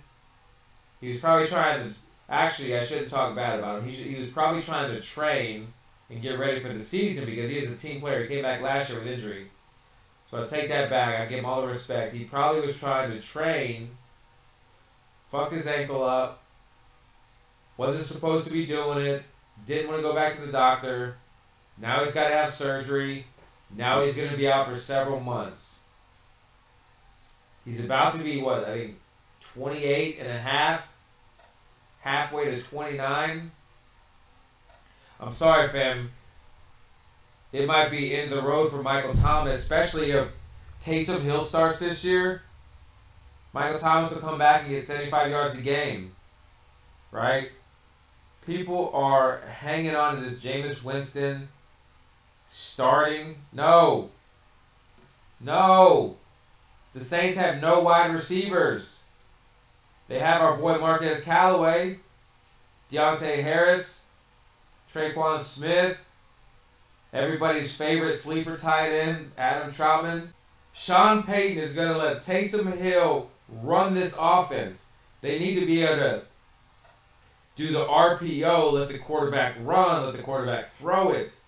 he 1.01 1.09
was 1.09 1.17
probably 1.17 1.47
trying 1.47 1.89
to. 1.89 1.95
Actually, 2.29 2.77
I 2.77 2.83
shouldn't 2.83 3.09
talk 3.09 3.35
bad 3.35 3.59
about 3.59 3.79
him. 3.79 3.89
He, 3.89 3.93
should, 3.93 4.07
he 4.07 4.15
was 4.15 4.29
probably 4.29 4.61
trying 4.61 4.93
to 4.93 5.01
train 5.01 5.73
and 6.09 6.21
get 6.21 6.39
ready 6.39 6.61
for 6.61 6.69
the 6.69 6.79
season 6.79 7.25
because 7.25 7.49
he 7.49 7.57
is 7.57 7.69
a 7.69 7.75
team 7.75 7.99
player. 7.99 8.21
He 8.21 8.27
came 8.27 8.43
back 8.43 8.61
last 8.61 8.89
year 8.89 8.99
with 8.99 9.09
injury. 9.09 9.47
So 10.29 10.41
I 10.41 10.45
take 10.45 10.69
that 10.69 10.89
back. 10.89 11.19
I 11.19 11.25
give 11.25 11.39
him 11.39 11.45
all 11.45 11.59
the 11.59 11.67
respect. 11.67 12.13
He 12.13 12.23
probably 12.23 12.61
was 12.61 12.79
trying 12.79 13.11
to 13.11 13.19
train, 13.19 13.89
fucked 15.27 15.51
his 15.51 15.67
ankle 15.67 16.03
up, 16.03 16.41
wasn't 17.75 18.05
supposed 18.05 18.45
to 18.45 18.53
be 18.53 18.65
doing 18.65 19.05
it, 19.05 19.23
didn't 19.65 19.89
want 19.89 19.99
to 19.99 20.03
go 20.03 20.15
back 20.15 20.33
to 20.35 20.41
the 20.41 20.51
doctor. 20.51 21.17
Now 21.77 22.03
he's 22.03 22.13
got 22.13 22.29
to 22.29 22.33
have 22.33 22.49
surgery. 22.49 23.25
Now 23.75 24.03
he's 24.03 24.15
going 24.15 24.29
to 24.29 24.37
be 24.37 24.49
out 24.49 24.67
for 24.67 24.75
several 24.75 25.19
months. 25.19 25.79
He's 27.65 27.83
about 27.83 28.13
to 28.13 28.19
be, 28.19 28.41
what, 28.41 28.65
I 28.65 28.77
think 28.77 28.99
28 29.41 30.19
and 30.19 30.27
a 30.29 30.39
half, 30.39 30.90
halfway 32.01 32.51
to 32.51 32.61
29. 32.61 33.51
I'm 35.19 35.31
sorry, 35.31 35.69
fam. 35.69 36.11
It 37.51 37.67
might 37.67 37.89
be 37.89 38.15
in 38.15 38.29
the 38.29 38.41
road 38.41 38.71
for 38.71 38.81
Michael 38.81 39.13
Thomas, 39.13 39.59
especially 39.59 40.11
if 40.11 40.29
Taysom 40.81 41.21
Hill 41.21 41.43
starts 41.43 41.79
this 41.79 42.03
year. 42.03 42.43
Michael 43.53 43.77
Thomas 43.77 44.13
will 44.13 44.21
come 44.21 44.39
back 44.39 44.61
and 44.61 44.69
get 44.69 44.83
75 44.83 45.29
yards 45.29 45.57
a 45.57 45.61
game. 45.61 46.13
Right? 47.11 47.51
People 48.45 48.89
are 48.93 49.41
hanging 49.41 49.95
on 49.95 50.15
to 50.15 50.29
this 50.29 50.43
Jameis 50.43 50.83
Winston 50.83 51.49
starting. 52.45 53.35
No. 53.53 54.09
No. 55.39 56.17
The 56.93 57.01
Saints 57.01 57.37
have 57.37 57.61
no 57.61 57.81
wide 57.81 58.11
receivers. 58.11 59.00
They 60.11 60.19
have 60.19 60.41
our 60.41 60.57
boy 60.57 60.77
Marquez 60.77 61.23
Callaway, 61.23 61.99
Deonte 62.91 63.41
Harris, 63.43 64.03
Tre'Quan 64.93 65.39
Smith, 65.39 65.97
everybody's 67.13 67.77
favorite 67.77 68.15
sleeper 68.15 68.57
tight 68.57 68.89
end, 68.89 69.31
Adam 69.37 69.69
Trautman. 69.69 70.33
Sean 70.73 71.23
Payton 71.23 71.63
is 71.63 71.71
going 71.71 71.93
to 71.93 71.97
let 71.97 72.21
Taysom 72.21 72.75
Hill 72.75 73.29
run 73.47 73.93
this 73.93 74.13
offense. 74.19 74.87
They 75.21 75.39
need 75.39 75.57
to 75.57 75.65
be 75.65 75.81
able 75.81 75.95
to 75.95 76.23
do 77.55 77.71
the 77.71 77.85
RPO, 77.85 78.73
let 78.73 78.89
the 78.89 78.97
quarterback 78.97 79.55
run, 79.61 80.03
let 80.03 80.17
the 80.17 80.23
quarterback 80.23 80.73
throw 80.73 81.11
it. 81.11 81.39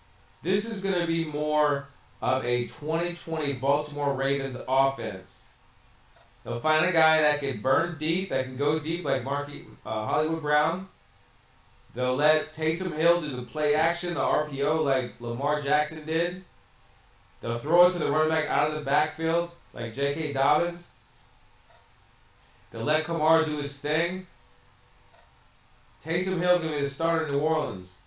This 0.41 0.69
is 0.69 0.79
going 0.79 1.01
to 1.01 1.05
be 1.05 1.25
more 1.25 1.87
of 2.21 2.45
a 2.45 2.61
2020 2.67 3.55
Baltimore 3.55 4.13
Ravens 4.13 4.55
offense. 4.69 5.49
They'll 6.43 6.59
find 6.59 6.85
a 6.85 6.91
guy 6.91 7.21
that 7.21 7.39
can 7.39 7.61
burn 7.61 7.97
deep, 7.97 8.29
that 8.29 8.45
can 8.45 8.57
go 8.57 8.79
deep 8.79 9.05
like 9.05 9.23
Marky 9.23 9.65
uh, 9.85 10.05
Hollywood 10.05 10.41
Brown. 10.41 10.89
They'll 11.93 12.15
let 12.15 12.53
Taysom 12.53 12.95
Hill 12.97 13.21
do 13.21 13.35
the 13.35 13.43
play 13.43 13.75
action, 13.75 14.15
the 14.15 14.19
RPO, 14.19 14.83
like 14.83 15.21
Lamar 15.21 15.61
Jackson 15.61 16.05
did. 16.05 16.43
They'll 17.39 17.59
throw 17.59 17.87
it 17.87 17.91
to 17.93 17.99
the 17.99 18.11
running 18.11 18.29
back 18.29 18.47
out 18.47 18.69
of 18.69 18.75
the 18.75 18.81
backfield, 18.81 19.51
like 19.73 19.93
J.K. 19.93 20.33
Dobbins. 20.33 20.91
They'll 22.71 22.83
let 22.83 23.03
Kamara 23.03 23.45
do 23.45 23.57
his 23.57 23.77
thing. 23.77 24.25
Taysom 26.03 26.39
Hill's 26.39 26.61
going 26.61 26.73
to 26.73 26.79
be 26.79 26.83
the 26.83 26.89
starter 26.89 27.27
in 27.27 27.33
New 27.33 27.39
Orleans. 27.39 27.97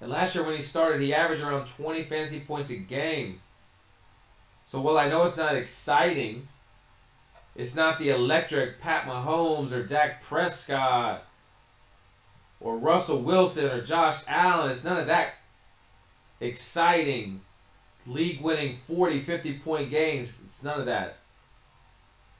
And 0.00 0.10
last 0.10 0.34
year 0.34 0.44
when 0.44 0.54
he 0.54 0.60
started, 0.60 1.00
he 1.00 1.14
averaged 1.14 1.42
around 1.42 1.66
20 1.66 2.02
fantasy 2.02 2.40
points 2.40 2.70
a 2.70 2.76
game. 2.76 3.40
So 4.66 4.80
while 4.80 4.98
I 4.98 5.08
know 5.08 5.24
it's 5.24 5.38
not 5.38 5.56
exciting, 5.56 6.46
it's 7.54 7.74
not 7.74 7.98
the 7.98 8.10
electric 8.10 8.80
Pat 8.80 9.06
Mahomes 9.06 9.72
or 9.72 9.82
Dak 9.82 10.22
Prescott 10.22 11.24
or 12.60 12.78
Russell 12.78 13.20
Wilson 13.22 13.70
or 13.70 13.80
Josh 13.80 14.22
Allen. 14.26 14.70
It's 14.70 14.84
none 14.84 14.96
of 14.96 15.06
that 15.06 15.34
exciting, 16.40 17.42
league 18.06 18.40
winning 18.40 18.76
40, 18.86 19.22
50 19.22 19.58
point 19.58 19.90
games. 19.90 20.40
It's 20.42 20.62
none 20.62 20.80
of 20.80 20.86
that. 20.86 21.18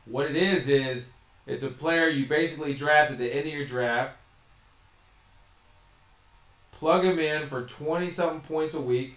What 0.07 0.27
it 0.27 0.37
is, 0.37 0.69
is 0.69 1.13
it's 1.47 1.65
a 1.65 1.69
player 1.69 2.09
you 2.09 2.27
basically 2.27 2.75
draft 2.75 3.13
at 3.13 3.19
the 3.19 3.35
end 3.35 3.47
of 3.47 3.55
your 3.55 3.65
draft 3.65 4.21
plug 6.85 7.03
him 7.03 7.19
in 7.19 7.49
for 7.49 7.63
20 7.63 8.11
something 8.11 8.41
points 8.41 8.75
a 8.75 8.81
week, 8.81 9.15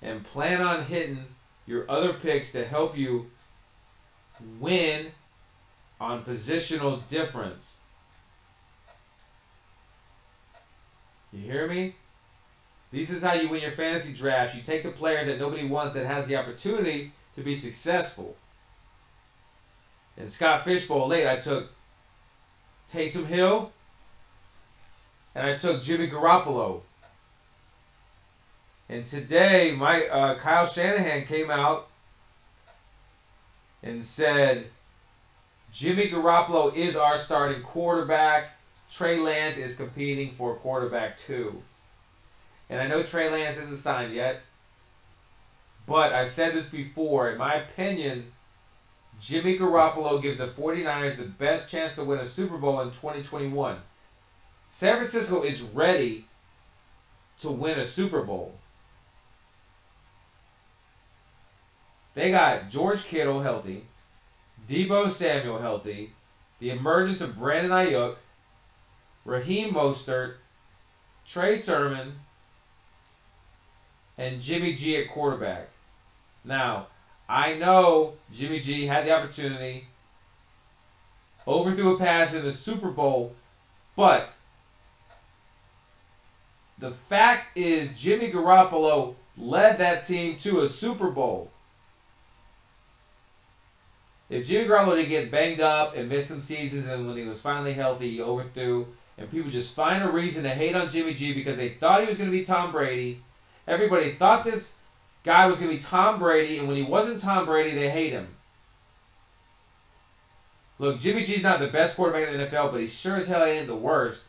and 0.00 0.22
plan 0.22 0.62
on 0.62 0.84
hitting 0.84 1.24
your 1.66 1.90
other 1.90 2.12
picks 2.12 2.52
to 2.52 2.64
help 2.64 2.96
you 2.96 3.30
win 4.60 5.12
on 6.00 6.24
positional 6.24 7.06
difference. 7.06 7.76
You 11.32 11.40
hear 11.40 11.66
me? 11.66 11.96
This 12.92 13.10
is 13.10 13.22
how 13.22 13.32
you 13.32 13.48
win 13.48 13.62
your 13.62 13.72
fantasy 13.72 14.12
drafts. 14.12 14.54
You 14.56 14.62
take 14.62 14.84
the 14.84 14.90
players 14.90 15.26
that 15.26 15.38
nobody 15.38 15.66
wants 15.66 15.94
that 15.96 16.06
has 16.06 16.28
the 16.28 16.36
opportunity 16.36 17.12
to 17.34 17.42
be 17.42 17.54
successful. 17.54 18.36
And 20.16 20.28
Scott 20.28 20.64
Fish 20.64 20.86
Bowl 20.86 21.08
late, 21.08 21.26
I 21.26 21.36
took 21.36 21.72
Taysom 22.86 23.26
Hill, 23.26 23.72
and 25.34 25.44
I 25.44 25.56
took 25.56 25.82
Jimmy 25.82 26.08
Garoppolo. 26.08 26.82
And 28.88 29.04
today, 29.04 29.74
my 29.76 30.06
uh, 30.06 30.38
Kyle 30.38 30.66
Shanahan 30.66 31.24
came 31.24 31.50
out 31.50 31.88
and 33.84 34.02
said, 34.02 34.66
Jimmy 35.70 36.08
Garoppolo 36.08 36.74
is 36.74 36.96
our 36.96 37.16
starting 37.16 37.62
quarterback. 37.62 38.56
Trey 38.90 39.20
Lance 39.20 39.58
is 39.58 39.76
competing 39.76 40.30
for 40.30 40.56
quarterback 40.56 41.16
two. 41.18 41.62
And 42.70 42.80
I 42.80 42.86
know 42.86 43.02
Trey 43.02 43.30
Lance 43.30 43.58
isn't 43.58 43.76
signed 43.76 44.14
yet. 44.14 44.40
But 45.86 46.14
I've 46.14 46.30
said 46.30 46.54
this 46.54 46.70
before. 46.70 47.30
In 47.30 47.38
my 47.38 47.56
opinion, 47.56 48.32
Jimmy 49.20 49.58
Garoppolo 49.58 50.20
gives 50.20 50.38
the 50.38 50.46
49ers 50.46 51.16
the 51.16 51.24
best 51.24 51.70
chance 51.70 51.94
to 51.96 52.04
win 52.04 52.20
a 52.20 52.26
Super 52.26 52.56
Bowl 52.56 52.80
in 52.80 52.88
2021. 52.88 53.76
San 54.70 54.96
Francisco 54.96 55.42
is 55.42 55.60
ready 55.60 56.24
to 57.38 57.50
win 57.50 57.78
a 57.78 57.84
Super 57.84 58.22
Bowl. 58.22 58.54
They 62.14 62.30
got 62.30 62.68
George 62.68 63.04
Kittle 63.04 63.42
healthy, 63.42 63.84
Deebo 64.68 65.10
Samuel 65.10 65.58
healthy, 65.58 66.12
the 66.60 66.70
emergence 66.70 67.20
of 67.20 67.36
Brandon 67.36 67.72
Aiyuk, 67.72 68.16
Raheem 69.24 69.74
Mostert, 69.74 70.34
Trey 71.26 71.56
Sermon, 71.56 72.20
and 74.16 74.40
Jimmy 74.40 74.74
G 74.74 74.96
at 74.96 75.10
quarterback. 75.10 75.70
Now, 76.44 76.86
I 77.28 77.54
know 77.54 78.14
Jimmy 78.32 78.60
G 78.60 78.86
had 78.86 79.06
the 79.06 79.16
opportunity, 79.16 79.88
overthrew 81.46 81.96
a 81.96 81.98
pass 81.98 82.32
in 82.32 82.44
the 82.44 82.52
Super 82.52 82.90
Bowl, 82.90 83.34
but 83.96 84.36
the 86.78 86.90
fact 86.90 87.56
is, 87.56 87.98
Jimmy 88.00 88.30
Garoppolo 88.30 89.14
led 89.36 89.78
that 89.78 90.02
team 90.02 90.36
to 90.38 90.60
a 90.60 90.68
Super 90.68 91.10
Bowl. 91.10 91.50
If 94.30 94.46
Jimmy 94.46 94.68
Garoppolo 94.68 94.96
didn't 94.96 95.10
get 95.10 95.30
banged 95.30 95.60
up 95.60 95.96
and 95.96 96.08
miss 96.08 96.26
some 96.26 96.40
seasons, 96.40 96.86
and 96.86 97.06
when 97.06 97.16
he 97.16 97.24
was 97.24 97.40
finally 97.40 97.74
healthy, 97.74 98.10
he 98.10 98.22
overthrew, 98.22 98.88
and 99.18 99.30
people 99.30 99.50
just 99.50 99.74
find 99.74 100.02
a 100.02 100.10
reason 100.10 100.44
to 100.44 100.50
hate 100.50 100.74
on 100.74 100.88
Jimmy 100.88 101.12
G 101.12 101.32
because 101.32 101.56
they 101.56 101.70
thought 101.70 102.00
he 102.00 102.06
was 102.06 102.16
going 102.16 102.30
to 102.30 102.36
be 102.36 102.44
Tom 102.44 102.72
Brady. 102.72 103.22
Everybody 103.66 104.12
thought 104.12 104.44
this 104.44 104.74
guy 105.22 105.46
was 105.46 105.58
going 105.58 105.70
to 105.70 105.76
be 105.76 105.82
Tom 105.82 106.18
Brady, 106.18 106.58
and 106.58 106.66
when 106.66 106.76
he 106.76 106.82
wasn't 106.82 107.20
Tom 107.20 107.46
Brady, 107.46 107.74
they 107.74 107.90
hate 107.90 108.12
him. 108.12 108.28
Look, 110.78 110.98
Jimmy 110.98 111.22
G's 111.22 111.42
not 111.42 111.60
the 111.60 111.68
best 111.68 111.94
quarterback 111.96 112.28
in 112.28 112.38
the 112.38 112.46
NFL, 112.46 112.72
but 112.72 112.80
he 112.80 112.86
sure 112.86 113.16
as 113.16 113.28
hell 113.28 113.44
ain't 113.44 113.68
the 113.68 113.76
worst. 113.76 114.24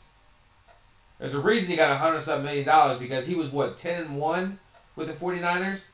There's 1.20 1.34
a 1.34 1.40
reason 1.40 1.70
he 1.70 1.76
got 1.76 1.92
a 1.92 1.98
hundred 1.98 2.22
something 2.22 2.46
million 2.46 2.66
dollars 2.66 3.00
because 3.00 3.26
he 3.26 3.36
was 3.36 3.50
what 3.50 3.78
ten 3.78 4.02
and 4.04 4.18
one 4.18 4.60
with 4.96 5.08
the 5.08 5.14
49ers. 5.14 5.88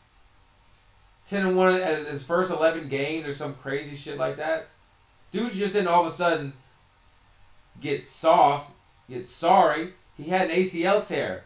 Ten 1.25 1.46
and 1.46 1.56
one 1.56 1.74
at 1.75 2.08
his 2.08 2.25
first 2.25 2.51
eleven 2.51 2.88
games 2.88 3.25
or 3.25 3.34
some 3.34 3.54
crazy 3.56 3.96
shit 3.96 4.18
like 4.18 4.38
that. 4.38 4.68
Dude 5.32 5.54
just 5.54 5.74
didn't 5.74 5.88
all 5.88 6.01
of 6.01 6.08
a 6.08 6.16
sudden 6.16 6.54
get 7.80 8.06
soft, 8.06 8.74
get 9.10 9.28
sorry. 9.28 9.94
He 10.18 10.25
had 10.25 10.50
an 10.50 10.56
ACL 10.58 11.08
tear. 11.08 11.44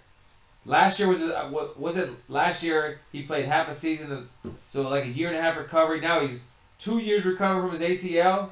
Last 0.66 1.00
year 1.00 1.08
was 1.08 1.22
uh, 1.22 1.50
was 1.78 1.98
it? 1.98 2.10
Last 2.28 2.64
year 2.64 3.00
he 3.12 3.22
played 3.22 3.46
half 3.46 3.70
a 3.70 3.74
season, 3.74 4.30
so 4.66 4.90
like 4.90 5.06
a 5.06 5.10
year 5.10 5.28
and 5.28 5.38
a 5.38 5.42
half 5.42 5.58
recovery. 5.58 6.02
Now 6.02 6.22
he's 6.22 6.44
two 6.80 6.98
years 6.98 7.24
recovered 7.24 7.62
from 7.62 7.72
his 7.72 7.82
ACL. 7.82 8.50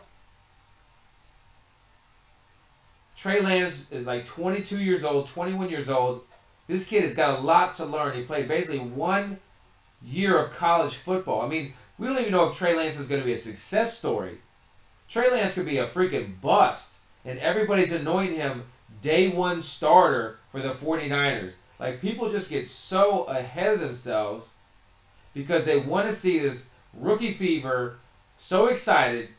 Trey 3.15 3.41
Lance 3.41 3.91
is 3.91 4.05
like 4.05 4.25
22 4.25 4.79
years 4.79 5.03
old, 5.03 5.27
21 5.27 5.69
years 5.69 5.89
old. 5.89 6.23
This 6.67 6.85
kid 6.85 7.03
has 7.03 7.15
got 7.15 7.39
a 7.39 7.41
lot 7.41 7.73
to 7.73 7.85
learn. 7.85 8.15
He 8.15 8.23
played 8.23 8.47
basically 8.47 8.79
one 8.79 9.39
year 10.03 10.37
of 10.37 10.51
college 10.51 10.95
football. 10.95 11.41
I 11.41 11.47
mean, 11.47 11.73
we 11.97 12.07
don't 12.07 12.17
even 12.19 12.31
know 12.31 12.49
if 12.49 12.57
Trey 12.57 12.75
Lance 12.75 12.99
is 12.99 13.07
going 13.07 13.21
to 13.21 13.25
be 13.25 13.33
a 13.33 13.37
success 13.37 13.97
story. 13.97 14.39
Trey 15.07 15.29
Lance 15.29 15.53
could 15.53 15.65
be 15.65 15.77
a 15.77 15.87
freaking 15.87 16.39
bust, 16.41 16.99
and 17.23 17.39
everybody's 17.39 17.93
anointing 17.93 18.35
him 18.35 18.65
day 19.01 19.29
one 19.29 19.61
starter 19.61 20.39
for 20.51 20.61
the 20.61 20.71
49ers. 20.71 21.55
Like, 21.79 22.01
people 22.01 22.29
just 22.29 22.49
get 22.49 22.67
so 22.67 23.23
ahead 23.25 23.73
of 23.73 23.79
themselves 23.79 24.53
because 25.33 25.65
they 25.65 25.77
want 25.77 26.07
to 26.07 26.15
see 26.15 26.39
this 26.39 26.67
rookie 26.93 27.31
fever, 27.31 27.97
so 28.35 28.67
excited. 28.67 29.29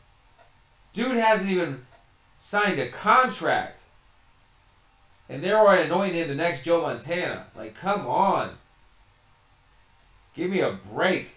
Dude 0.93 1.17
hasn't 1.17 1.51
even 1.51 1.85
signed 2.37 2.79
a 2.79 2.89
contract. 2.89 3.81
And 5.27 5.43
they're 5.43 5.57
already 5.57 5.83
anointing 5.83 6.15
him 6.15 6.27
the 6.27 6.35
next 6.35 6.63
Joe 6.63 6.81
Montana. 6.83 7.47
Like, 7.55 7.73
come 7.73 8.05
on. 8.05 8.51
Give 10.35 10.49
me 10.49 10.59
a 10.59 10.71
break. 10.71 11.31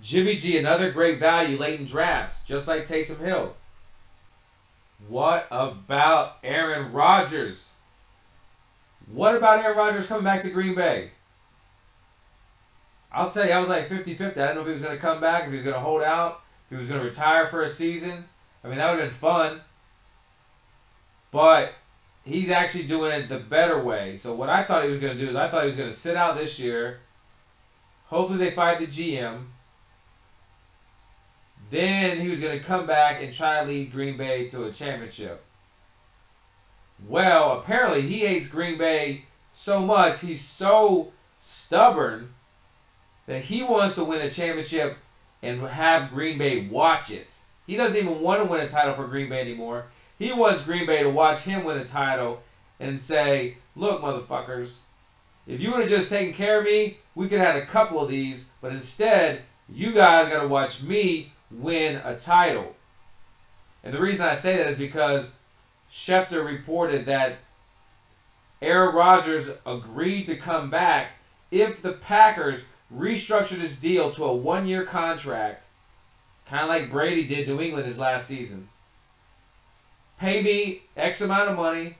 Jimmy 0.00 0.36
G, 0.36 0.58
another 0.58 0.90
great 0.90 1.18
value 1.18 1.58
late 1.58 1.80
in 1.80 1.86
drafts, 1.86 2.42
just 2.44 2.68
like 2.68 2.84
Taysom 2.84 3.20
Hill. 3.20 3.54
What 5.08 5.46
about 5.50 6.38
Aaron 6.44 6.92
Rodgers? 6.92 7.70
What 9.10 9.34
about 9.34 9.60
Aaron 9.60 9.76
Rodgers 9.76 10.06
coming 10.06 10.24
back 10.24 10.42
to 10.42 10.50
Green 10.50 10.74
Bay? 10.74 11.10
I'll 13.12 13.30
tell 13.30 13.46
you, 13.46 13.52
I 13.52 13.60
was 13.60 13.68
like 13.68 13.86
50 13.86 14.14
50. 14.14 14.40
I 14.40 14.46
didn't 14.46 14.56
know 14.56 14.60
if 14.62 14.66
he 14.66 14.72
was 14.72 14.82
going 14.82 14.94
to 14.94 15.00
come 15.00 15.20
back, 15.20 15.44
if 15.44 15.50
he 15.50 15.56
was 15.56 15.64
going 15.64 15.74
to 15.74 15.80
hold 15.80 16.02
out, 16.02 16.42
if 16.64 16.70
he 16.70 16.76
was 16.76 16.88
going 16.88 17.00
to 17.00 17.06
retire 17.06 17.46
for 17.46 17.62
a 17.62 17.68
season. 17.68 18.24
I 18.62 18.68
mean, 18.68 18.78
that 18.78 18.90
would 18.90 19.00
have 19.00 19.10
been 19.10 19.18
fun. 19.18 19.60
But 21.30 21.74
he's 22.24 22.50
actually 22.50 22.84
doing 22.84 23.12
it 23.12 23.28
the 23.28 23.38
better 23.38 23.78
way. 23.78 24.16
So, 24.16 24.34
what 24.34 24.48
I 24.48 24.64
thought 24.64 24.84
he 24.84 24.90
was 24.90 24.98
going 24.98 25.16
to 25.16 25.22
do 25.22 25.30
is 25.30 25.36
I 25.36 25.48
thought 25.48 25.62
he 25.62 25.68
was 25.68 25.76
going 25.76 25.90
to 25.90 25.94
sit 25.94 26.16
out 26.16 26.36
this 26.36 26.58
year. 26.58 27.00
Hopefully, 28.06 28.38
they 28.38 28.50
fight 28.50 28.78
the 28.78 28.86
GM. 28.86 29.46
Then 31.70 32.20
he 32.20 32.28
was 32.28 32.40
going 32.40 32.58
to 32.58 32.64
come 32.64 32.86
back 32.86 33.22
and 33.22 33.32
try 33.32 33.60
to 33.60 33.68
lead 33.68 33.90
Green 33.90 34.16
Bay 34.16 34.48
to 34.48 34.64
a 34.64 34.70
championship. 34.70 35.44
Well, 37.06 37.58
apparently 37.58 38.02
he 38.02 38.20
hates 38.20 38.48
Green 38.48 38.78
Bay 38.78 39.24
so 39.50 39.84
much, 39.84 40.20
he's 40.20 40.42
so 40.42 41.12
stubborn 41.38 42.34
that 43.26 43.42
he 43.44 43.62
wants 43.62 43.94
to 43.94 44.04
win 44.04 44.20
a 44.20 44.30
championship 44.30 44.98
and 45.42 45.60
have 45.62 46.10
Green 46.10 46.38
Bay 46.38 46.66
watch 46.68 47.10
it. 47.10 47.40
He 47.66 47.76
doesn't 47.76 47.96
even 47.96 48.20
want 48.20 48.42
to 48.42 48.48
win 48.48 48.60
a 48.60 48.68
title 48.68 48.94
for 48.94 49.06
Green 49.06 49.28
Bay 49.28 49.40
anymore. 49.40 49.86
He 50.18 50.32
wants 50.32 50.62
Green 50.62 50.86
Bay 50.86 51.02
to 51.02 51.10
watch 51.10 51.42
him 51.42 51.64
win 51.64 51.78
a 51.78 51.84
title 51.84 52.42
and 52.78 53.00
say, 53.00 53.56
look, 53.74 54.02
motherfuckers, 54.02 54.76
if 55.46 55.60
you 55.60 55.72
would 55.72 55.82
have 55.82 55.90
just 55.90 56.10
taken 56.10 56.32
care 56.32 56.60
of 56.60 56.64
me, 56.64 56.98
we 57.14 57.28
could 57.28 57.38
have 57.38 57.54
had 57.54 57.62
a 57.62 57.66
couple 57.66 58.00
of 58.00 58.08
these, 58.08 58.46
but 58.60 58.72
instead, 58.72 59.42
you 59.68 59.92
guys 59.92 60.28
got 60.28 60.42
to 60.42 60.48
watch 60.48 60.82
me 60.82 61.32
win 61.50 61.96
a 62.04 62.16
title. 62.16 62.74
And 63.82 63.92
the 63.92 64.00
reason 64.00 64.26
I 64.26 64.34
say 64.34 64.56
that 64.56 64.68
is 64.68 64.78
because 64.78 65.32
Schefter 65.90 66.44
reported 66.44 67.06
that 67.06 67.38
Aaron 68.62 68.94
Rodgers 68.94 69.50
agreed 69.66 70.26
to 70.26 70.36
come 70.36 70.70
back 70.70 71.12
if 71.50 71.82
the 71.82 71.92
Packers 71.92 72.64
restructured 72.92 73.58
his 73.58 73.76
deal 73.76 74.10
to 74.10 74.24
a 74.24 74.34
one 74.34 74.66
year 74.66 74.84
contract, 74.84 75.66
kind 76.46 76.62
of 76.62 76.68
like 76.68 76.90
Brady 76.90 77.24
did 77.24 77.46
New 77.46 77.60
England 77.60 77.86
his 77.86 77.98
last 77.98 78.26
season. 78.26 78.68
Pay 80.18 80.42
me 80.42 80.82
X 80.96 81.20
amount 81.20 81.50
of 81.50 81.56
money, 81.56 81.98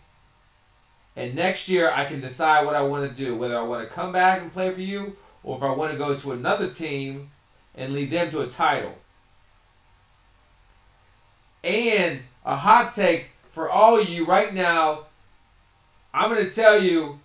and 1.17 1.35
next 1.35 1.69
year 1.69 1.91
I 1.91 2.05
can 2.05 2.21
decide 2.21 2.65
what 2.65 2.75
I 2.75 2.83
want 2.83 3.09
to 3.09 3.25
do 3.25 3.37
whether 3.37 3.59
I 3.59 3.63
want 3.63 3.87
to 3.87 3.95
come 3.95 4.13
back 4.13 4.41
and 4.41 4.53
play 4.53 4.71
for 4.71 4.81
you 4.81 5.17
or 5.43 5.57
if 5.57 5.63
I 5.63 5.73
want 5.73 5.93
to 5.93 5.99
go 5.99 6.17
to 6.17 6.33
another 6.33 6.69
team 6.69 7.31
and 7.75 7.93
lead 7.93 8.11
them 8.11 8.31
to 8.31 8.41
a 8.41 8.47
title. 8.47 8.95
And 11.63 12.23
a 12.45 12.57
hot 12.57 12.93
take 12.95 13.31
for 13.51 13.71
all 13.71 13.99
of 13.99 14.09
you 14.09 14.25
right 14.25 14.53
now, 14.53 15.07
I'm 16.13 16.31
going 16.31 16.45
to 16.45 16.51
tell 16.51 16.79
you, 16.79 17.21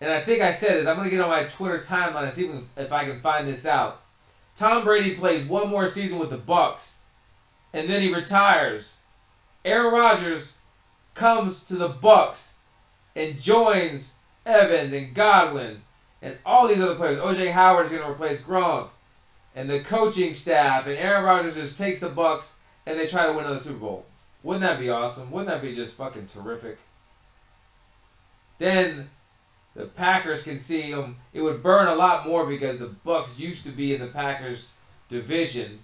and 0.00 0.10
I 0.10 0.20
think 0.20 0.42
I 0.42 0.50
said 0.50 0.76
this, 0.76 0.86
I'm 0.86 0.96
going 0.96 1.08
to 1.08 1.14
get 1.14 1.22
on 1.22 1.30
my 1.30 1.44
Twitter 1.44 1.78
timeline 1.78 2.24
and 2.24 2.32
see 2.32 2.50
if 2.76 2.92
I 2.92 3.04
can 3.04 3.20
find 3.20 3.46
this 3.46 3.66
out. 3.66 4.02
Tom 4.56 4.84
Brady 4.84 5.14
plays 5.14 5.44
one 5.46 5.68
more 5.68 5.86
season 5.86 6.18
with 6.18 6.30
the 6.30 6.38
Bucs, 6.38 6.96
and 7.72 7.88
then 7.88 8.02
he 8.02 8.14
retires. 8.14 8.98
Aaron 9.64 9.92
Rodgers 9.92 10.56
comes 11.14 11.62
to 11.64 11.76
the 11.76 11.88
Bucs 11.88 12.54
and 13.16 13.40
joins 13.40 14.14
Evans 14.44 14.92
and 14.92 15.14
Godwin 15.14 15.82
and 16.20 16.38
all 16.44 16.68
these 16.68 16.80
other 16.80 16.96
players. 16.96 17.18
OJ 17.18 17.52
Howard 17.52 17.86
is 17.86 17.92
going 17.92 18.04
to 18.04 18.10
replace 18.10 18.42
Gronk 18.42 18.88
and 19.54 19.70
the 19.70 19.80
coaching 19.80 20.34
staff, 20.34 20.86
and 20.86 20.98
Aaron 20.98 21.24
Rodgers 21.24 21.54
just 21.54 21.78
takes 21.78 22.00
the 22.00 22.10
Bucs 22.10 22.54
and 22.86 22.98
they 22.98 23.06
try 23.06 23.26
to 23.26 23.32
win 23.32 23.44
another 23.44 23.58
Super 23.58 23.78
Bowl. 23.78 24.06
Wouldn't 24.42 24.62
that 24.62 24.78
be 24.78 24.90
awesome? 24.90 25.30
Wouldn't 25.30 25.48
that 25.48 25.62
be 25.62 25.74
just 25.74 25.96
fucking 25.96 26.26
terrific? 26.26 26.78
Then 28.58 29.08
the 29.74 29.86
Packers 29.86 30.42
can 30.42 30.58
see 30.58 30.92
them. 30.92 31.16
It 31.32 31.40
would 31.40 31.62
burn 31.62 31.88
a 31.88 31.94
lot 31.94 32.26
more 32.26 32.46
because 32.46 32.78
the 32.78 32.94
Bucs 33.06 33.38
used 33.38 33.64
to 33.64 33.70
be 33.70 33.94
in 33.94 34.00
the 34.00 34.06
Packers 34.06 34.70
division, 35.08 35.80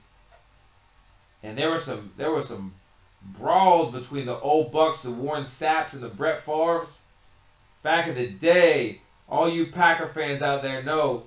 and 1.43 1.57
there 1.57 1.71
were 1.71 1.79
some 1.79 2.13
there 2.17 2.31
were 2.31 2.43
some 2.43 2.75
brawls 3.23 3.93
between 3.93 4.27
the 4.27 4.39
old 4.41 4.73
Bucs, 4.73 5.03
the 5.03 5.11
Warren 5.11 5.45
Sapps, 5.45 5.95
and 5.95 6.03
the 6.03 6.09
Brett 6.09 6.39
Favres. 6.39 7.03
Back 7.83 8.07
in 8.09 8.15
the 8.15 8.29
day, 8.29 9.01
all 9.29 9.49
you 9.49 9.67
Packer 9.67 10.07
fans 10.07 10.43
out 10.43 10.63
there 10.63 10.83
know 10.83 11.25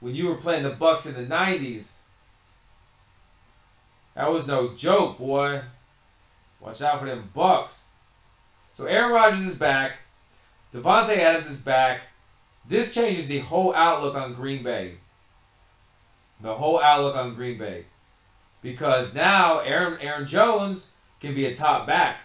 when 0.00 0.14
you 0.14 0.28
were 0.28 0.36
playing 0.36 0.62
the 0.62 0.70
Bucs 0.70 1.06
in 1.06 1.14
the 1.14 1.34
'90s 1.34 1.98
that 4.14 4.30
was 4.30 4.46
no 4.46 4.74
joke, 4.74 5.18
boy. 5.18 5.62
Watch 6.60 6.82
out 6.82 7.00
for 7.00 7.06
them 7.06 7.30
Bucs. 7.34 7.84
So 8.72 8.86
Aaron 8.86 9.12
Rodgers 9.12 9.44
is 9.44 9.56
back. 9.56 9.98
Davante 10.72 11.16
Adams 11.16 11.46
is 11.46 11.58
back. 11.58 12.02
This 12.66 12.94
changes 12.94 13.28
the 13.28 13.40
whole 13.40 13.74
outlook 13.74 14.14
on 14.14 14.34
Green 14.34 14.62
Bay. 14.62 14.94
The 16.40 16.54
whole 16.54 16.80
outlook 16.80 17.16
on 17.16 17.34
Green 17.34 17.58
Bay. 17.58 17.86
Because 18.62 19.14
now 19.14 19.58
Aaron 19.60 19.98
Aaron 20.00 20.26
Jones 20.26 20.90
can 21.24 21.34
be 21.34 21.46
a 21.46 21.54
top 21.54 21.86
back. 21.86 22.20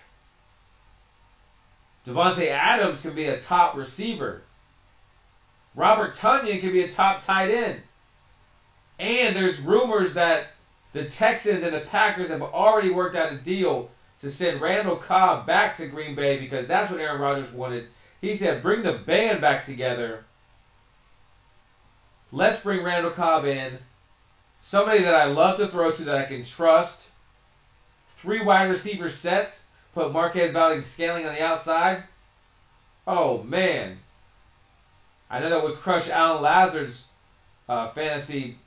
Davante 2.05 2.47
Adams 2.47 3.01
can 3.01 3.15
be 3.15 3.25
a 3.25 3.39
top 3.39 3.75
receiver. 3.75 4.43
Robert 5.75 6.13
Tonyan 6.13 6.59
can 6.59 6.71
be 6.71 6.81
a 6.81 6.87
top 6.87 7.19
tight 7.19 7.49
end. 7.49 7.81
And 8.97 9.35
there's 9.35 9.61
rumors 9.61 10.13
that 10.15 10.51
the 10.91 11.05
Texans 11.05 11.63
and 11.63 11.73
the 11.73 11.79
Packers 11.79 12.29
have 12.29 12.41
already 12.41 12.89
worked 12.89 13.15
out 13.15 13.31
a 13.31 13.37
deal 13.37 13.91
to 14.19 14.29
send 14.29 14.59
Randall 14.59 14.97
Cobb 14.97 15.45
back 15.45 15.75
to 15.75 15.87
Green 15.87 16.15
Bay 16.15 16.37
because 16.37 16.67
that's 16.67 16.91
what 16.91 16.99
Aaron 16.99 17.21
Rodgers 17.21 17.53
wanted. 17.53 17.87
He 18.19 18.33
said, 18.33 18.61
bring 18.61 18.83
the 18.83 18.93
band 18.93 19.39
back 19.39 19.63
together. 19.63 20.25
Let's 22.31 22.59
bring 22.59 22.83
Randall 22.83 23.11
Cobb 23.11 23.45
in. 23.45 23.79
Somebody 24.59 25.03
that 25.03 25.15
I 25.15 25.25
love 25.25 25.57
to 25.59 25.67
throw 25.67 25.91
to 25.91 26.03
that 26.03 26.17
I 26.17 26.25
can 26.25 26.43
trust. 26.43 27.11
Three 28.19 28.43
wide 28.43 28.67
receiver 28.67 29.07
sets. 29.07 29.67
Put 29.93 30.11
Marquez 30.11 30.51
Valdes-Scantling 30.51 31.25
on 31.25 31.33
the 31.33 31.41
outside. 31.41 32.03
Oh, 33.07 33.43
man. 33.43 33.99
I 35.29 35.39
know 35.39 35.49
that 35.49 35.63
would 35.63 35.77
crush 35.77 36.09
Allen 36.09 36.41
Lazard's 36.41 37.07
uh, 37.69 37.87
fantasy 37.87 38.57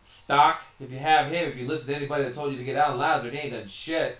stock. 0.00 0.62
If 0.80 0.90
you 0.90 0.98
have 0.98 1.30
him, 1.30 1.46
if 1.46 1.58
you 1.58 1.66
listen 1.66 1.90
to 1.90 1.96
anybody 1.96 2.24
that 2.24 2.32
told 2.32 2.52
you 2.52 2.56
to 2.56 2.64
get 2.64 2.76
Allen 2.76 2.96
Lazard, 2.98 3.34
he 3.34 3.38
ain't 3.38 3.52
done 3.52 3.66
shit. 3.66 4.16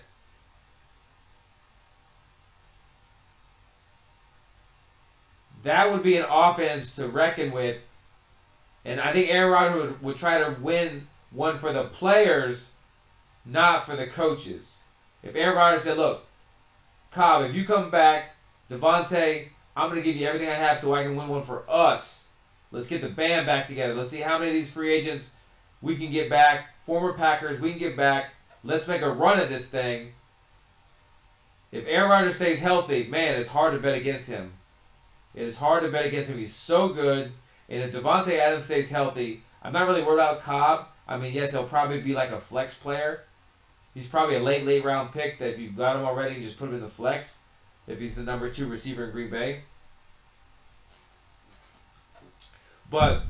That 5.63 5.91
would 5.91 6.03
be 6.03 6.17
an 6.17 6.27
offense 6.29 6.91
to 6.97 7.07
reckon 7.07 7.51
with. 7.51 7.77
And 8.85 9.01
I 9.01 9.11
think 9.11 9.33
Aaron 9.33 9.51
Rodgers 9.51 9.81
would, 9.81 10.03
would 10.03 10.15
try 10.17 10.37
to 10.37 10.55
win 10.61 11.07
one 11.31 11.57
for 11.57 11.73
the 11.73 11.85
players, 11.85 12.73
not 13.47 13.85
for 13.85 13.95
the 13.95 14.07
coaches. 14.07 14.77
If 15.23 15.35
Aaron 15.35 15.55
Rodgers 15.55 15.83
said, 15.83 15.97
look, 15.97 16.25
Cobb, 17.11 17.43
if 17.43 17.55
you 17.55 17.65
come 17.65 17.89
back, 17.89 18.35
Davante, 18.69 19.47
I'm 19.75 19.89
going 19.89 20.01
to 20.01 20.05
give 20.05 20.19
you 20.19 20.27
everything 20.27 20.49
I 20.49 20.55
have 20.55 20.77
so 20.77 20.93
I 20.93 21.03
can 21.03 21.15
win 21.15 21.27
one 21.29 21.43
for 21.43 21.63
us. 21.69 22.27
Let's 22.71 22.87
get 22.87 23.01
the 23.01 23.09
band 23.09 23.45
back 23.45 23.65
together. 23.65 23.93
Let's 23.93 24.09
see 24.09 24.19
how 24.19 24.37
many 24.37 24.49
of 24.49 24.53
these 24.53 24.71
free 24.71 24.93
agents 24.93 25.31
we 25.81 25.95
can 25.95 26.11
get 26.11 26.29
back. 26.29 26.73
Former 26.85 27.13
Packers, 27.13 27.59
we 27.59 27.71
can 27.71 27.79
get 27.79 27.97
back. 27.97 28.31
Let's 28.63 28.87
make 28.87 29.01
a 29.01 29.09
run 29.09 29.39
at 29.39 29.49
this 29.49 29.67
thing. 29.67 30.13
If 31.71 31.85
Aaron 31.87 32.09
Rodgers 32.09 32.35
stays 32.35 32.59
healthy, 32.59 33.07
man, 33.07 33.39
it's 33.39 33.49
hard 33.49 33.73
to 33.73 33.79
bet 33.79 33.95
against 33.95 34.29
him. 34.29 34.53
It 35.33 35.43
is 35.43 35.57
hard 35.57 35.83
to 35.83 35.89
bet 35.89 36.05
against 36.05 36.29
him. 36.29 36.37
He's 36.37 36.53
so 36.53 36.89
good. 36.89 37.31
And 37.69 37.83
if 37.83 37.93
Davante 37.93 38.37
Adams 38.37 38.65
stays 38.65 38.89
healthy, 38.89 39.43
I'm 39.61 39.73
not 39.73 39.85
really 39.85 40.03
worried 40.03 40.15
about 40.15 40.41
Cobb. 40.41 40.87
I 41.07 41.17
mean, 41.17 41.33
yes, 41.33 41.51
he'll 41.51 41.63
probably 41.63 42.01
be 42.01 42.13
like 42.13 42.31
a 42.31 42.39
flex 42.39 42.73
player. 42.73 43.23
He's 43.97 44.05
probably 44.07 44.35
a 44.35 44.39
late, 44.39 44.63
late 44.63 44.85
round 44.85 45.11
pick 45.11 45.39
that 45.39 45.55
if 45.55 45.59
you've 45.59 45.75
got 45.75 45.95
him 45.95 46.05
already, 46.05 46.39
just 46.39 46.59
put 46.59 46.69
him 46.69 46.75
in 46.75 46.81
the 46.81 46.87
flex 46.87 47.39
if 47.87 47.99
he's 47.99 48.13
the 48.13 48.21
number 48.21 48.47
two 48.47 48.67
receiver 48.67 49.05
in 49.05 49.11
Green 49.11 49.31
Bay. 49.31 49.61
But 52.91 53.23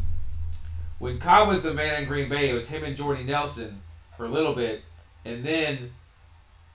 when 1.00 1.20
Cobb 1.20 1.48
was 1.48 1.64
the 1.64 1.74
man 1.74 2.02
in 2.02 2.10
Green 2.10 2.28
Bay, 2.28 2.50
it 2.50 2.54
was 2.54 2.68
him 2.68 2.84
and 2.84 2.98
Jordy 2.98 3.24
Nelson 3.24 3.82
for 4.18 4.26
a 4.26 4.30
little 4.30 4.54
bit. 4.54 4.84
And 5.24 5.46
then 5.46 5.92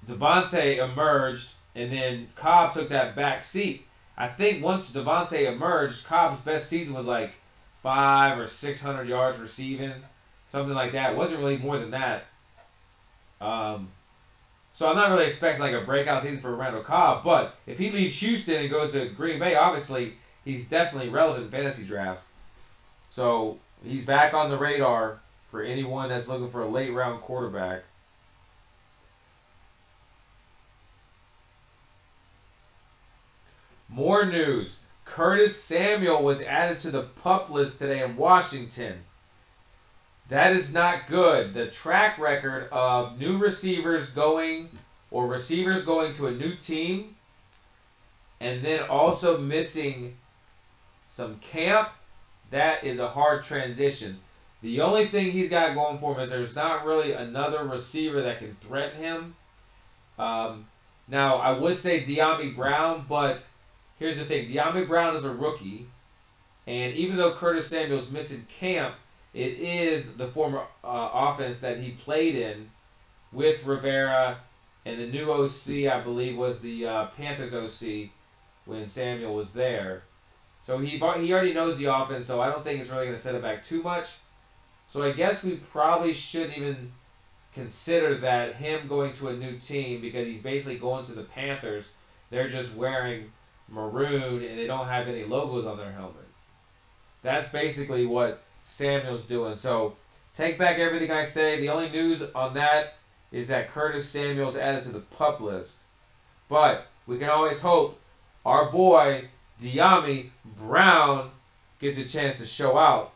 Davante 0.06 0.78
emerged, 0.78 1.50
and 1.74 1.92
then 1.92 2.28
Cobb 2.34 2.72
took 2.72 2.88
that 2.88 3.14
back 3.14 3.42
seat. 3.42 3.84
I 4.16 4.26
think 4.28 4.64
once 4.64 4.90
Davante 4.90 5.46
emerged, 5.46 6.06
Cobb's 6.06 6.40
best 6.40 6.70
season 6.70 6.94
was 6.94 7.04
like 7.04 7.34
five 7.82 8.38
or 8.38 8.46
six 8.46 8.80
hundred 8.80 9.06
yards 9.08 9.38
receiving, 9.38 9.92
something 10.46 10.74
like 10.74 10.92
that. 10.92 11.12
It 11.12 11.18
wasn't 11.18 11.40
really 11.40 11.58
more 11.58 11.76
than 11.76 11.90
that. 11.90 12.24
Um, 13.42 13.88
so 14.70 14.88
I'm 14.88 14.96
not 14.96 15.10
really 15.10 15.26
expecting 15.26 15.60
like 15.60 15.74
a 15.74 15.84
breakout 15.84 16.22
season 16.22 16.40
for 16.40 16.54
Randall 16.54 16.82
Cobb, 16.82 17.24
but 17.24 17.56
if 17.66 17.78
he 17.78 17.90
leaves 17.90 18.18
Houston 18.20 18.62
and 18.62 18.70
goes 18.70 18.92
to 18.92 19.06
Green 19.08 19.38
Bay, 19.38 19.54
obviously 19.54 20.14
he's 20.44 20.68
definitely 20.68 21.10
relevant 21.10 21.46
in 21.46 21.50
fantasy 21.50 21.84
drafts. 21.84 22.30
So 23.10 23.58
he's 23.84 24.04
back 24.04 24.32
on 24.32 24.48
the 24.48 24.56
radar 24.56 25.20
for 25.48 25.62
anyone 25.62 26.08
that's 26.08 26.28
looking 26.28 26.48
for 26.48 26.62
a 26.62 26.68
late 26.68 26.92
round 26.92 27.20
quarterback. 27.20 27.82
More 33.88 34.24
news. 34.24 34.78
Curtis 35.04 35.60
Samuel 35.60 36.22
was 36.22 36.40
added 36.40 36.78
to 36.78 36.90
the 36.90 37.02
pup 37.02 37.50
list 37.50 37.78
today 37.78 38.02
in 38.02 38.16
Washington. 38.16 39.00
That 40.32 40.54
is 40.54 40.72
not 40.72 41.08
good. 41.08 41.52
The 41.52 41.66
track 41.66 42.16
record 42.16 42.70
of 42.72 43.20
new 43.20 43.36
receivers 43.36 44.08
going 44.08 44.70
or 45.10 45.26
receivers 45.26 45.84
going 45.84 46.12
to 46.12 46.26
a 46.26 46.32
new 46.32 46.54
team 46.54 47.16
and 48.40 48.62
then 48.62 48.84
also 48.88 49.36
missing 49.36 50.16
some 51.04 51.38
camp, 51.40 51.90
that 52.50 52.82
is 52.82 52.98
a 52.98 53.10
hard 53.10 53.42
transition. 53.42 54.20
The 54.62 54.80
only 54.80 55.04
thing 55.04 55.32
he's 55.32 55.50
got 55.50 55.74
going 55.74 55.98
for 55.98 56.14
him 56.14 56.20
is 56.20 56.30
there's 56.30 56.56
not 56.56 56.86
really 56.86 57.12
another 57.12 57.64
receiver 57.64 58.22
that 58.22 58.38
can 58.38 58.56
threaten 58.62 59.02
him. 59.02 59.34
Um, 60.18 60.64
now, 61.08 61.36
I 61.36 61.52
would 61.52 61.76
say 61.76 62.02
Dyami 62.02 62.56
Brown, 62.56 63.04
but 63.06 63.46
here's 63.98 64.16
the 64.16 64.24
thing 64.24 64.48
Dyami 64.48 64.88
Brown 64.88 65.14
is 65.14 65.26
a 65.26 65.34
rookie. 65.34 65.88
And 66.66 66.94
even 66.94 67.18
though 67.18 67.34
Curtis 67.34 67.66
Samuel's 67.66 68.10
missing 68.10 68.46
camp, 68.48 68.94
it 69.34 69.58
is 69.58 70.14
the 70.14 70.26
former 70.26 70.64
uh, 70.84 71.10
offense 71.12 71.60
that 71.60 71.78
he 71.78 71.92
played 71.92 72.34
in 72.34 72.70
with 73.32 73.66
Rivera, 73.66 74.38
and 74.84 75.00
the 75.00 75.06
new 75.06 75.30
OC, 75.30 75.90
I 75.90 76.00
believe, 76.00 76.36
was 76.36 76.60
the 76.60 76.86
uh, 76.86 77.06
Panthers 77.06 77.54
OC 77.54 78.10
when 78.66 78.86
Samuel 78.86 79.34
was 79.34 79.52
there. 79.52 80.02
So 80.60 80.78
he 80.78 80.90
he 80.90 81.32
already 81.32 81.52
knows 81.52 81.78
the 81.78 81.86
offense, 81.86 82.26
so 82.26 82.40
I 82.40 82.48
don't 82.48 82.62
think 82.62 82.80
it's 82.80 82.90
really 82.90 83.06
going 83.06 83.16
to 83.16 83.20
set 83.20 83.34
it 83.34 83.42
back 83.42 83.64
too 83.64 83.82
much. 83.82 84.18
So 84.86 85.02
I 85.02 85.12
guess 85.12 85.42
we 85.42 85.56
probably 85.56 86.12
shouldn't 86.12 86.56
even 86.56 86.92
consider 87.54 88.14
that 88.16 88.56
him 88.56 88.88
going 88.88 89.12
to 89.14 89.28
a 89.28 89.36
new 89.36 89.58
team 89.58 90.00
because 90.00 90.26
he's 90.26 90.42
basically 90.42 90.78
going 90.78 91.04
to 91.06 91.12
the 91.12 91.22
Panthers. 91.22 91.92
They're 92.30 92.48
just 92.48 92.74
wearing 92.74 93.32
maroon 93.68 94.42
and 94.42 94.58
they 94.58 94.66
don't 94.66 94.86
have 94.86 95.08
any 95.08 95.24
logos 95.24 95.66
on 95.66 95.76
their 95.76 95.92
helmet. 95.92 96.28
That's 97.22 97.48
basically 97.48 98.06
what 98.06 98.42
Samuel's 98.62 99.24
doing. 99.24 99.54
So 99.54 99.96
take 100.32 100.58
back 100.58 100.78
everything 100.78 101.10
I 101.10 101.24
say. 101.24 101.60
The 101.60 101.68
only 101.68 101.88
news 101.88 102.22
on 102.34 102.54
that 102.54 102.96
is 103.30 103.48
that 103.48 103.70
Curtis 103.70 104.08
Samuel's 104.08 104.56
added 104.56 104.82
to 104.84 104.90
the 104.90 105.00
pup 105.00 105.40
list. 105.40 105.78
But 106.48 106.86
we 107.06 107.18
can 107.18 107.30
always 107.30 107.62
hope 107.62 108.00
our 108.44 108.70
boy 108.70 109.28
Dyami 109.60 110.30
Brown 110.44 111.30
gets 111.80 111.98
a 111.98 112.04
chance 112.04 112.38
to 112.38 112.46
show 112.46 112.78
out. 112.78 113.12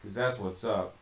Because 0.00 0.14
that's 0.14 0.38
what's 0.38 0.64
up. 0.64 0.94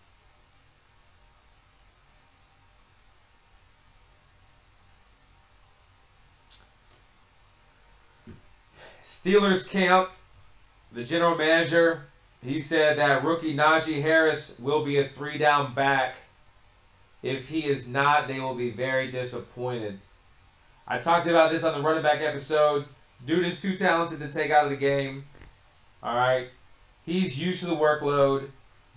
Steelers 9.03 9.69
camp, 9.69 10.11
the 10.91 11.05
general 11.05 11.37
manager 11.37 12.07
he 12.43 12.61
said 12.61 12.99
that 12.99 13.25
rookie 13.25 13.55
Najee 13.55 14.03
Harris 14.03 14.59
will 14.59 14.85
be 14.85 14.99
a 14.99 15.09
three 15.09 15.39
down 15.39 15.75
back. 15.75 16.17
If 17.23 17.49
he 17.49 17.67
is 17.67 17.87
not, 17.87 18.27
they 18.27 18.41
will 18.41 18.55
be 18.55 18.71
very 18.71 19.11
disappointed. 19.11 20.01
I 20.89 20.99
talked 20.99 21.29
about 21.29 21.53
this 21.53 21.63
on 21.63 21.75
the 21.75 21.81
running 21.81 22.03
back 22.03 22.21
episode. 22.21 22.87
Dude 23.25 23.47
is 23.47 23.61
too 23.61 23.77
talented 23.77 24.19
to 24.21 24.29
take 24.29 24.51
out 24.51 24.65
of 24.65 24.71
the 24.71 24.77
game. 24.77 25.25
All 26.03 26.17
right. 26.17 26.49
He's 27.05 27.41
used 27.41 27.61
to 27.61 27.67
the 27.67 27.77
workload. 27.77 28.51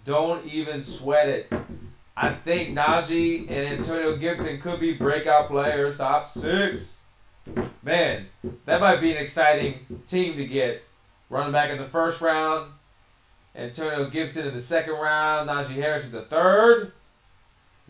Don't 0.04 0.46
even 0.46 0.82
sweat 0.82 1.30
it. 1.30 1.52
I 2.18 2.32
think 2.32 2.76
Najee 2.76 3.42
and 3.42 3.78
Antonio 3.78 4.16
Gibson 4.16 4.60
could 4.60 4.80
be 4.80 4.94
breakout 4.94 5.50
players, 5.50 5.98
top 5.98 6.28
six. 6.28 6.98
Man, 7.84 8.28
that 8.66 8.82
might 8.82 9.02
be 9.02 9.12
an 9.12 9.18
exciting 9.18 10.02
team 10.06 10.38
to 10.38 10.46
get. 10.46 10.84
Running 11.30 11.52
back 11.52 11.70
in 11.72 11.78
the 11.78 11.86
first 11.86 12.22
round, 12.22 12.72
Antonio 13.56 14.10
Gibson 14.10 14.46
in 14.48 14.54
the 14.54 14.62
second 14.62 14.94
round, 14.94 15.50
Najee 15.50 15.76
Harris 15.76 16.06
in 16.06 16.12
the 16.12 16.24
third. 16.24 16.92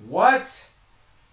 What? 0.07 0.69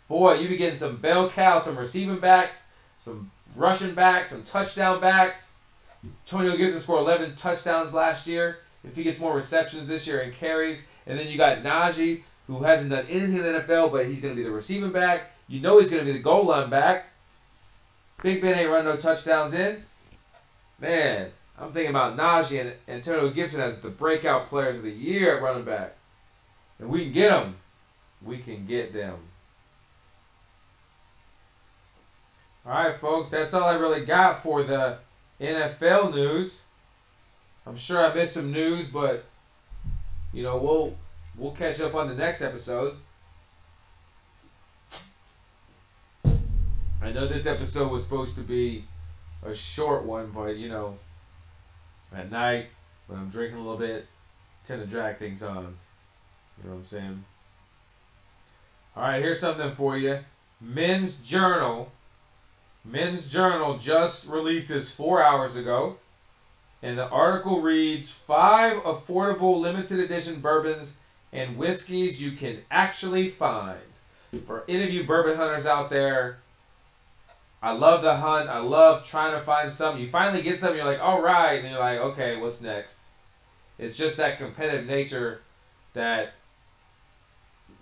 Boy, 0.08 0.34
you 0.34 0.48
be 0.48 0.56
getting 0.56 0.76
some 0.76 0.96
bell 0.96 1.28
cows, 1.28 1.64
some 1.64 1.76
receiving 1.76 2.18
backs, 2.18 2.64
some 2.98 3.30
rushing 3.56 3.94
backs, 3.94 4.30
some 4.30 4.42
touchdown 4.42 5.00
backs. 5.00 5.50
Antonio 6.04 6.56
Gibson 6.56 6.80
scored 6.80 7.02
11 7.02 7.36
touchdowns 7.36 7.94
last 7.94 8.26
year. 8.26 8.58
If 8.84 8.96
he 8.96 9.02
gets 9.02 9.20
more 9.20 9.34
receptions 9.34 9.86
this 9.86 10.06
year 10.06 10.20
and 10.20 10.32
carries, 10.32 10.84
and 11.06 11.18
then 11.18 11.28
you 11.28 11.36
got 11.36 11.62
Najee, 11.62 12.22
who 12.46 12.62
hasn't 12.64 12.90
done 12.90 13.06
anything 13.08 13.36
in 13.36 13.42
the 13.42 13.60
NFL, 13.60 13.92
but 13.92 14.06
he's 14.06 14.20
going 14.20 14.34
to 14.34 14.40
be 14.40 14.42
the 14.42 14.50
receiving 14.50 14.92
back. 14.92 15.30
You 15.46 15.60
know 15.60 15.78
he's 15.78 15.90
going 15.90 16.04
to 16.04 16.10
be 16.10 16.16
the 16.16 16.22
goal 16.22 16.46
line 16.46 16.70
back. 16.70 17.06
Big 18.22 18.40
Ben 18.40 18.58
ain't 18.58 18.70
run 18.70 18.84
no 18.84 18.96
touchdowns 18.96 19.54
in. 19.54 19.84
Man, 20.80 21.30
I'm 21.58 21.72
thinking 21.72 21.90
about 21.90 22.16
Najee 22.16 22.60
and 22.60 22.72
Antonio 22.88 23.30
Gibson 23.30 23.60
as 23.60 23.78
the 23.78 23.90
breakout 23.90 24.48
players 24.48 24.78
of 24.78 24.84
the 24.84 24.90
year 24.90 25.36
at 25.36 25.42
running 25.42 25.64
back. 25.64 25.96
And 26.78 26.88
we 26.88 27.04
can 27.04 27.12
get 27.12 27.30
them. 27.30 27.56
We 28.22 28.38
can 28.38 28.66
get 28.66 28.92
them. 28.92 29.18
All 32.64 32.72
right, 32.72 32.94
folks, 32.94 33.30
that's 33.30 33.54
all 33.54 33.64
I 33.64 33.74
really 33.74 34.04
got 34.04 34.42
for 34.42 34.62
the 34.62 34.98
NFL 35.40 36.14
news. 36.14 36.62
I'm 37.66 37.76
sure 37.76 38.04
I 38.04 38.14
missed 38.14 38.34
some 38.34 38.52
news, 38.52 38.88
but 38.88 39.24
you 40.32 40.42
know, 40.42 40.56
we'll 40.58 40.96
we'll 41.36 41.52
catch 41.52 41.80
up 41.80 41.94
on 41.94 42.08
the 42.08 42.14
next 42.14 42.40
episode. 42.40 42.96
I 46.24 47.10
know 47.10 47.26
this 47.26 47.46
episode 47.46 47.90
was 47.90 48.04
supposed 48.04 48.36
to 48.36 48.42
be 48.42 48.84
a 49.44 49.52
short 49.52 50.04
one, 50.04 50.30
but 50.32 50.56
you 50.56 50.68
know, 50.68 50.98
at 52.14 52.30
night 52.30 52.66
when 53.06 53.18
I'm 53.18 53.28
drinking 53.28 53.58
a 53.58 53.62
little 53.62 53.78
bit, 53.78 54.06
tend 54.64 54.80
to 54.80 54.86
drag 54.86 55.18
things 55.18 55.42
on. 55.42 55.76
You 56.58 56.64
know 56.64 56.70
what 56.70 56.76
I'm 56.76 56.84
saying? 56.84 57.24
All 58.96 59.02
right, 59.04 59.22
here's 59.22 59.40
something 59.40 59.72
for 59.72 59.96
you. 59.96 60.20
Men's 60.60 61.16
Journal. 61.16 61.90
Men's 62.84 63.30
Journal 63.30 63.78
just 63.78 64.26
released 64.26 64.68
this 64.68 64.90
four 64.90 65.22
hours 65.22 65.56
ago. 65.56 65.96
And 66.82 66.98
the 66.98 67.08
article 67.08 67.60
reads 67.60 68.10
Five 68.10 68.78
affordable 68.82 69.60
limited 69.60 70.00
edition 70.00 70.40
bourbons 70.40 70.96
and 71.32 71.56
whiskeys 71.56 72.22
you 72.22 72.32
can 72.32 72.58
actually 72.70 73.28
find. 73.28 73.78
For 74.46 74.64
any 74.68 74.84
of 74.84 74.90
you 74.90 75.04
bourbon 75.04 75.36
hunters 75.36 75.66
out 75.66 75.90
there, 75.90 76.38
I 77.62 77.72
love 77.72 78.02
the 78.02 78.16
hunt. 78.16 78.48
I 78.48 78.58
love 78.58 79.06
trying 79.06 79.32
to 79.32 79.40
find 79.40 79.72
something. 79.72 80.02
You 80.02 80.08
finally 80.08 80.42
get 80.42 80.58
something, 80.58 80.76
you're 80.76 80.84
like, 80.86 81.00
all 81.00 81.22
right. 81.22 81.60
And 81.60 81.70
you're 81.70 81.78
like, 81.78 82.00
okay, 82.00 82.36
what's 82.36 82.60
next? 82.60 82.98
It's 83.78 83.96
just 83.96 84.16
that 84.16 84.36
competitive 84.36 84.84
nature 84.84 85.42
that 85.92 86.34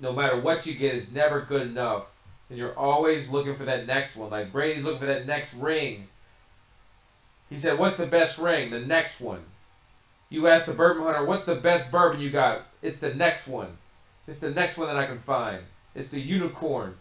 no 0.00 0.12
matter 0.12 0.38
what 0.38 0.66
you 0.66 0.74
get 0.74 0.94
is 0.94 1.12
never 1.12 1.40
good 1.40 1.62
enough. 1.62 2.12
And 2.48 2.58
you're 2.58 2.78
always 2.78 3.30
looking 3.30 3.54
for 3.54 3.64
that 3.64 3.86
next 3.86 4.16
one. 4.16 4.30
Like 4.30 4.52
Brady's 4.52 4.84
looking 4.84 5.00
for 5.00 5.06
that 5.06 5.26
next 5.26 5.54
ring. 5.54 6.08
He 7.48 7.58
said, 7.58 7.78
What's 7.78 7.96
the 7.96 8.06
best 8.06 8.38
ring? 8.38 8.70
The 8.70 8.80
next 8.80 9.20
one. 9.20 9.44
You 10.28 10.46
ask 10.46 10.66
the 10.66 10.74
bourbon 10.74 11.02
hunter, 11.02 11.24
What's 11.24 11.44
the 11.44 11.56
best 11.56 11.90
bourbon 11.90 12.20
you 12.20 12.30
got? 12.30 12.66
It's 12.82 12.98
the 12.98 13.14
next 13.14 13.48
one. 13.48 13.78
It's 14.26 14.40
the 14.40 14.50
next 14.50 14.76
one 14.76 14.88
that 14.88 14.96
I 14.96 15.06
can 15.06 15.18
find. 15.18 15.64
It's 15.94 16.08
the 16.08 16.20
unicorn. 16.20 16.96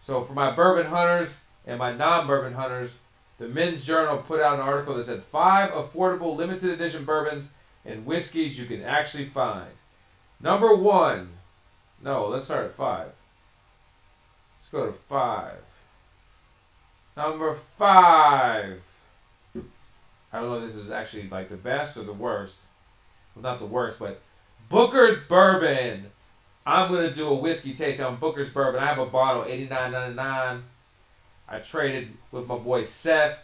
So 0.00 0.22
for 0.22 0.34
my 0.34 0.50
bourbon 0.50 0.86
hunters 0.86 1.40
and 1.66 1.78
my 1.78 1.92
non-bourbon 1.92 2.54
hunters, 2.54 3.00
the 3.38 3.48
Men's 3.48 3.86
Journal 3.86 4.18
put 4.18 4.40
out 4.40 4.54
an 4.54 4.60
article 4.60 4.94
that 4.94 5.06
said 5.06 5.22
five 5.22 5.70
affordable 5.70 6.36
limited 6.36 6.70
edition 6.70 7.04
bourbons 7.04 7.50
and 7.84 8.04
whiskeys 8.04 8.58
you 8.58 8.66
can 8.66 8.82
actually 8.82 9.24
find. 9.24 9.70
Number 10.40 10.74
one. 10.74 11.30
No, 12.02 12.28
let's 12.28 12.44
start 12.44 12.66
at 12.66 12.72
five. 12.72 13.12
Let's 14.54 14.68
go 14.68 14.86
to 14.86 14.92
five. 14.92 15.64
Number 17.16 17.52
five. 17.54 18.84
I 20.32 20.40
don't 20.40 20.50
know 20.50 20.56
if 20.56 20.62
this 20.62 20.76
is 20.76 20.90
actually 20.90 21.28
like 21.28 21.48
the 21.48 21.56
best 21.56 21.96
or 21.96 22.04
the 22.04 22.12
worst. 22.12 22.60
Well, 23.34 23.42
not 23.42 23.58
the 23.58 23.66
worst, 23.66 23.98
but 23.98 24.20
Booker's 24.68 25.16
Bourbon. 25.16 26.12
I'm 26.68 26.92
gonna 26.92 27.14
do 27.14 27.28
a 27.28 27.34
whiskey 27.34 27.72
tasting 27.72 28.04
on 28.04 28.16
Booker's 28.16 28.50
Bourbon. 28.50 28.82
I 28.82 28.86
have 28.88 28.98
a 28.98 29.06
bottle, 29.06 29.42
eighty 29.46 29.66
nine 29.66 29.90
ninety 29.90 30.14
nine. 30.14 30.64
I 31.48 31.60
traded 31.60 32.12
with 32.30 32.46
my 32.46 32.58
boy 32.58 32.82
Seth, 32.82 33.38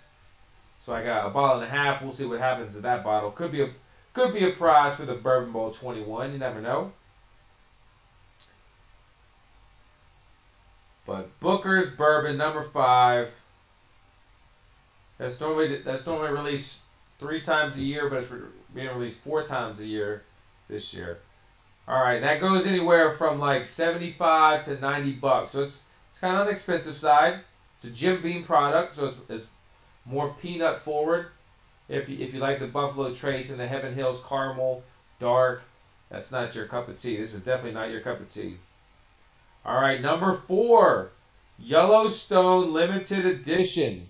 so 0.78 0.92
I 0.92 1.02
got 1.02 1.26
a 1.26 1.30
bottle 1.30 1.62
and 1.62 1.64
a 1.64 1.74
half. 1.74 2.02
We'll 2.02 2.12
see 2.12 2.26
what 2.26 2.38
happens 2.38 2.74
to 2.74 2.82
that 2.82 3.02
bottle. 3.02 3.30
Could 3.30 3.50
be 3.50 3.62
a 3.62 3.70
could 4.12 4.34
be 4.34 4.44
a 4.44 4.50
prize 4.50 4.96
for 4.96 5.06
the 5.06 5.14
Bourbon 5.14 5.52
Bowl 5.52 5.70
21. 5.70 6.32
You 6.32 6.38
never 6.38 6.60
know. 6.60 6.92
But 11.06 11.40
Booker's 11.40 11.88
Bourbon 11.88 12.36
number 12.36 12.62
five. 12.62 13.40
That's 15.16 15.40
normally 15.40 15.78
that's 15.78 16.06
normally 16.06 16.30
released 16.30 16.80
three 17.18 17.40
times 17.40 17.78
a 17.78 17.82
year, 17.82 18.10
but 18.10 18.18
it's 18.18 18.32
being 18.74 18.88
released 18.88 19.22
four 19.22 19.44
times 19.44 19.80
a 19.80 19.86
year 19.86 20.24
this 20.68 20.92
year. 20.92 21.20
All 21.86 22.02
right, 22.02 22.20
that 22.20 22.40
goes 22.40 22.66
anywhere 22.66 23.10
from 23.10 23.38
like 23.38 23.64
seventy-five 23.64 24.64
to 24.64 24.80
ninety 24.80 25.12
bucks, 25.12 25.50
so 25.50 25.62
it's 25.62 25.82
it's 26.08 26.20
kind 26.20 26.34
of 26.34 26.40
on 26.40 26.46
the 26.46 26.52
expensive 26.52 26.96
side. 26.96 27.40
It's 27.74 27.84
a 27.84 27.90
Jim 27.90 28.22
Beam 28.22 28.44
product, 28.44 28.94
so 28.94 29.06
it's, 29.06 29.16
it's 29.28 29.46
more 30.06 30.32
peanut 30.40 30.80
forward. 30.80 31.26
If 31.88 32.08
you, 32.08 32.18
if 32.18 32.32
you 32.32 32.40
like 32.40 32.60
the 32.60 32.66
Buffalo 32.66 33.12
Trace 33.12 33.50
and 33.50 33.60
the 33.60 33.66
Heaven 33.66 33.94
Hills 33.94 34.22
Caramel 34.26 34.84
Dark, 35.18 35.64
that's 36.08 36.30
not 36.30 36.54
your 36.54 36.66
cup 36.66 36.88
of 36.88 37.00
tea. 37.00 37.16
This 37.16 37.34
is 37.34 37.42
definitely 37.42 37.72
not 37.72 37.90
your 37.90 38.00
cup 38.00 38.20
of 38.20 38.28
tea. 38.28 38.58
All 39.66 39.80
right, 39.80 40.00
number 40.00 40.32
four, 40.32 41.10
Yellowstone 41.58 42.72
Limited 42.72 43.26
Edition. 43.26 44.08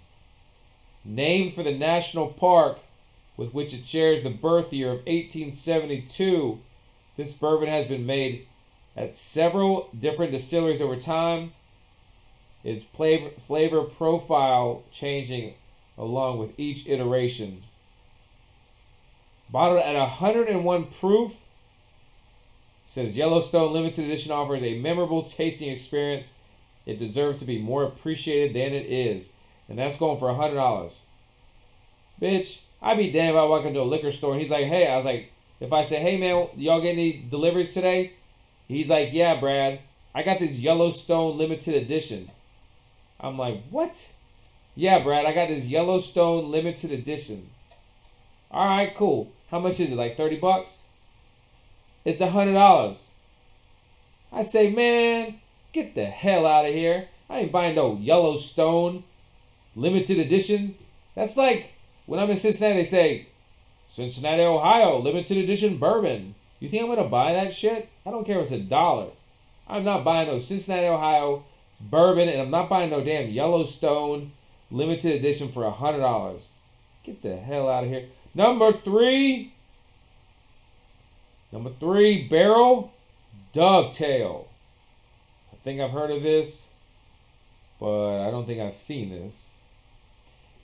Named 1.05 1.55
for 1.55 1.63
the 1.63 1.77
national 1.77 2.29
park 2.29 2.79
with 3.37 3.53
which 3.53 3.75
it 3.75 3.87
shares 3.87 4.23
the 4.23 4.31
birth 4.31 4.73
year 4.73 4.89
of 4.89 4.99
1872, 5.07 6.61
this 7.17 7.33
bourbon 7.33 7.69
has 7.69 7.87
been 7.87 8.07
made 8.07 8.47
at 8.97 9.13
several 9.13 9.89
different 9.99 10.33
distilleries 10.33 10.81
over 10.81 10.97
time. 10.97 11.53
Its 12.63 12.83
flavor, 12.83 13.31
flavor 13.39 13.83
profile 13.83 14.83
changing 14.91 15.55
along 15.99 16.39
with 16.39 16.59
each 16.59 16.87
iteration. 16.87 17.63
Bottled 19.51 19.83
at 19.83 19.95
101 19.95 20.87
proof, 20.87 21.37
says 22.85 23.17
Yellowstone 23.17 23.73
Limited 23.73 24.05
Edition 24.05 24.33
offers 24.33 24.63
a 24.63 24.79
memorable 24.79 25.23
tasting 25.23 25.71
experience. 25.71 26.33
It 26.87 26.99
deserves 26.99 27.39
to 27.39 27.45
be 27.45 27.59
more 27.59 27.85
appreciated 27.85 28.55
than 28.55 28.73
it 28.73 28.87
is. 28.87 29.31
And 29.69 29.79
that's 29.79 29.97
going 29.97 30.19
for 30.19 30.29
$100. 30.29 30.99
Bitch, 32.21 32.61
I'd 32.83 32.99
be 32.99 33.11
damned 33.11 33.37
if 33.37 33.41
I 33.41 33.45
walk 33.45 33.65
into 33.65 33.81
a 33.81 33.83
liquor 33.83 34.11
store 34.11 34.33
and 34.33 34.41
he's 34.41 34.51
like, 34.51 34.67
hey, 34.67 34.87
I 34.87 34.97
was 34.97 35.05
like, 35.05 35.31
if 35.61 35.73
I 35.73 35.83
say, 35.83 35.97
hey 35.97 36.19
man, 36.19 36.49
y'all 36.57 36.81
get 36.81 36.93
any 36.93 37.25
deliveries 37.29 37.73
today? 37.73 38.13
He's 38.69 38.91
like, 38.91 39.13
yeah, 39.13 39.39
Brad, 39.39 39.81
I 40.15 40.23
got 40.23 40.39
this 40.39 40.59
Yellowstone 40.59 41.37
limited 41.37 41.75
edition. 41.75 42.31
I'm 43.21 43.39
like, 43.39 43.63
what? 43.71 44.13
Yeah, 44.75 44.99
Brad, 45.01 45.27
I 45.27 45.33
got 45.33 45.49
this 45.49 45.67
Yellowstone 45.67 46.51
limited 46.51 46.93
edition. 46.93 47.51
All 48.51 48.67
right, 48.67 48.95
cool. 48.95 49.33
How 49.51 49.59
much 49.61 49.81
is 49.81 49.93
it? 49.93 49.97
Like 49.97 50.17
30 50.17 50.39
bucks? 50.39 50.83
It's 52.05 52.21
a 52.21 52.31
hundred 52.31 52.53
dollars. 52.53 53.11
I 54.33 54.43
say, 54.43 54.71
man, 54.71 55.41
get 55.73 55.95
the 55.95 56.05
hell 56.05 56.47
out 56.47 56.67
of 56.67 56.75
here. 56.75 57.09
I 57.31 57.41
ain't 57.41 57.53
buying 57.53 57.77
no 57.77 57.97
Yellowstone 57.97 59.05
limited 59.75 60.19
edition. 60.19 60.75
That's 61.15 61.37
like 61.37 61.73
when 62.07 62.21
I'm 62.21 62.31
in 62.31 62.37
Cincinnati, 62.37 62.79
they 62.79 62.85
say, 62.85 63.29
Cincinnati, 63.87 64.43
Ohio, 64.43 64.99
limited 64.99 65.37
edition 65.37 65.77
bourbon. 65.79 66.35
You 66.61 66.69
think 66.69 66.83
I'm 66.83 66.89
gonna 66.89 67.09
buy 67.09 67.33
that 67.35 67.53
shit? 67.53 67.89
I 68.07 68.11
don't 68.11 68.25
care 68.25 68.39
if 68.39 68.45
it's 68.45 68.53
a 68.53 68.59
dollar. 68.59 69.09
I'm 69.69 69.85
not 69.85 70.05
buying 70.05 70.29
no 70.29 70.39
Cincinnati, 70.39 70.87
Ohio 70.87 71.45
bourbon, 71.81 72.29
and 72.29 72.41
I'm 72.41 72.51
not 72.51 72.69
buying 72.69 72.91
no 72.91 73.03
damn 73.03 73.31
Yellowstone 73.31 74.33
limited 74.71 75.13
edition 75.13 75.49
for 75.49 75.65
a 75.65 75.71
hundred 75.71 76.01
dollars. 76.01 76.51
Get 77.05 77.23
the 77.23 77.37
hell 77.37 77.69
out 77.69 77.85
of 77.85 77.91
here. 77.91 78.07
Number 78.35 78.73
three. 78.73 79.53
Number 81.53 81.71
three, 81.79 82.27
barrel 82.27 82.93
dovetail. 83.53 84.49
I 85.53 85.57
think 85.63 85.81
I've 85.81 85.93
heard 85.93 86.11
of 86.11 86.23
this, 86.23 86.67
but 87.79 88.27
I 88.27 88.31
don't 88.31 88.45
think 88.45 88.61
I've 88.61 88.75
seen 88.75 89.11
this. 89.11 89.51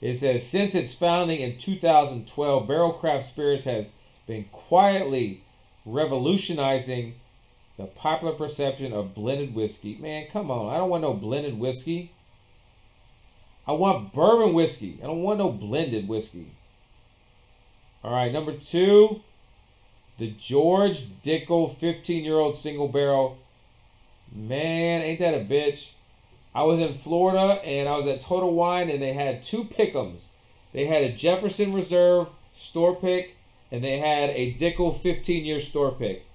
It 0.01 0.15
says 0.15 0.45
since 0.47 0.73
its 0.73 0.95
founding 0.95 1.39
in 1.39 1.57
2012, 1.57 2.67
Barrel 2.67 2.93
Craft 2.93 3.23
Spirits 3.27 3.65
has 3.65 3.91
been 4.25 4.45
quietly 4.51 5.43
revolutionizing 5.85 7.15
the 7.77 7.85
popular 7.85 8.33
perception 8.33 8.93
of 8.93 9.13
blended 9.13 9.53
whiskey. 9.53 9.97
Man, 9.99 10.27
come 10.31 10.49
on. 10.49 10.73
I 10.73 10.77
don't 10.77 10.89
want 10.89 11.03
no 11.03 11.13
blended 11.13 11.59
whiskey. 11.59 12.11
I 13.67 13.73
want 13.73 14.11
bourbon 14.11 14.53
whiskey. 14.53 14.99
I 15.03 15.07
don't 15.07 15.21
want 15.21 15.39
no 15.39 15.51
blended 15.51 16.07
whiskey. 16.07 16.47
All 18.03 18.11
right, 18.11 18.31
number 18.31 18.53
two, 18.53 19.21
the 20.17 20.31
George 20.31 21.21
Dickel 21.21 21.75
15 21.75 22.23
year 22.23 22.35
old 22.35 22.55
single 22.55 22.87
barrel. 22.87 23.37
Man, 24.31 25.01
ain't 25.01 25.19
that 25.19 25.35
a 25.35 25.39
bitch? 25.39 25.91
I 26.53 26.63
was 26.63 26.79
in 26.79 26.93
Florida 26.93 27.61
and 27.63 27.87
I 27.87 27.95
was 27.95 28.05
at 28.07 28.21
Total 28.21 28.53
Wine 28.53 28.89
and 28.89 29.01
they 29.01 29.13
had 29.13 29.41
two 29.41 29.63
pickums. 29.63 30.27
They 30.73 30.85
had 30.85 31.03
a 31.03 31.11
Jefferson 31.11 31.73
Reserve 31.73 32.29
store 32.53 32.95
pick 32.95 33.37
and 33.71 33.83
they 33.83 33.99
had 33.99 34.31
a 34.31 34.53
Dickel 34.53 34.97
15 34.97 35.45
year 35.45 35.59
store 35.59 35.91
pick. 35.91 36.25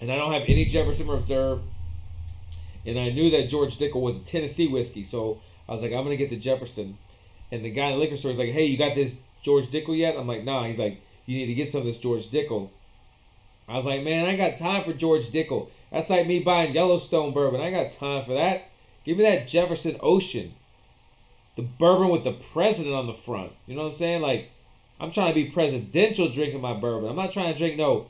And 0.00 0.10
I 0.10 0.16
don't 0.16 0.32
have 0.32 0.44
any 0.48 0.64
Jefferson 0.64 1.08
Reserve. 1.08 1.60
And 2.84 2.98
I 2.98 3.10
knew 3.10 3.30
that 3.30 3.48
George 3.48 3.78
Dickel 3.78 4.00
was 4.00 4.16
a 4.16 4.20
Tennessee 4.20 4.68
whiskey. 4.68 5.04
So 5.04 5.40
I 5.68 5.72
was 5.72 5.82
like, 5.82 5.92
I'm 5.92 6.04
going 6.04 6.10
to 6.10 6.16
get 6.16 6.30
the 6.30 6.36
Jefferson. 6.36 6.98
And 7.50 7.64
the 7.64 7.70
guy 7.70 7.86
in 7.86 7.92
the 7.94 7.98
liquor 7.98 8.16
store 8.16 8.30
is 8.30 8.38
like, 8.38 8.50
hey, 8.50 8.64
you 8.64 8.78
got 8.78 8.94
this 8.94 9.22
George 9.42 9.66
Dickel 9.66 9.96
yet? 9.96 10.16
I'm 10.16 10.26
like, 10.26 10.44
nah. 10.44 10.64
He's 10.64 10.78
like, 10.78 11.00
you 11.26 11.38
need 11.38 11.46
to 11.46 11.54
get 11.54 11.68
some 11.68 11.80
of 11.80 11.86
this 11.86 11.98
George 11.98 12.28
Dickel. 12.30 12.70
I 13.68 13.74
was 13.74 13.86
like, 13.86 14.02
man, 14.02 14.26
I 14.26 14.36
got 14.36 14.56
time 14.56 14.84
for 14.84 14.92
George 14.92 15.30
Dickel. 15.30 15.68
That's 15.90 16.10
like 16.10 16.26
me 16.26 16.40
buying 16.40 16.72
Yellowstone 16.72 17.32
bourbon. 17.32 17.60
I 17.60 17.70
got 17.70 17.90
time 17.90 18.22
for 18.22 18.34
that. 18.34 18.70
Give 19.04 19.16
me 19.16 19.24
that 19.24 19.46
Jefferson 19.46 19.96
Ocean. 20.00 20.54
The 21.56 21.62
bourbon 21.62 22.10
with 22.10 22.24
the 22.24 22.32
president 22.32 22.94
on 22.94 23.06
the 23.06 23.14
front. 23.14 23.52
You 23.66 23.76
know 23.76 23.82
what 23.82 23.88
I'm 23.88 23.94
saying? 23.94 24.22
Like, 24.22 24.50
I'm 25.00 25.10
trying 25.10 25.28
to 25.28 25.34
be 25.34 25.46
presidential 25.46 26.28
drinking 26.28 26.60
my 26.60 26.74
bourbon. 26.74 27.08
I'm 27.08 27.16
not 27.16 27.32
trying 27.32 27.52
to 27.52 27.58
drink 27.58 27.76
no 27.76 28.06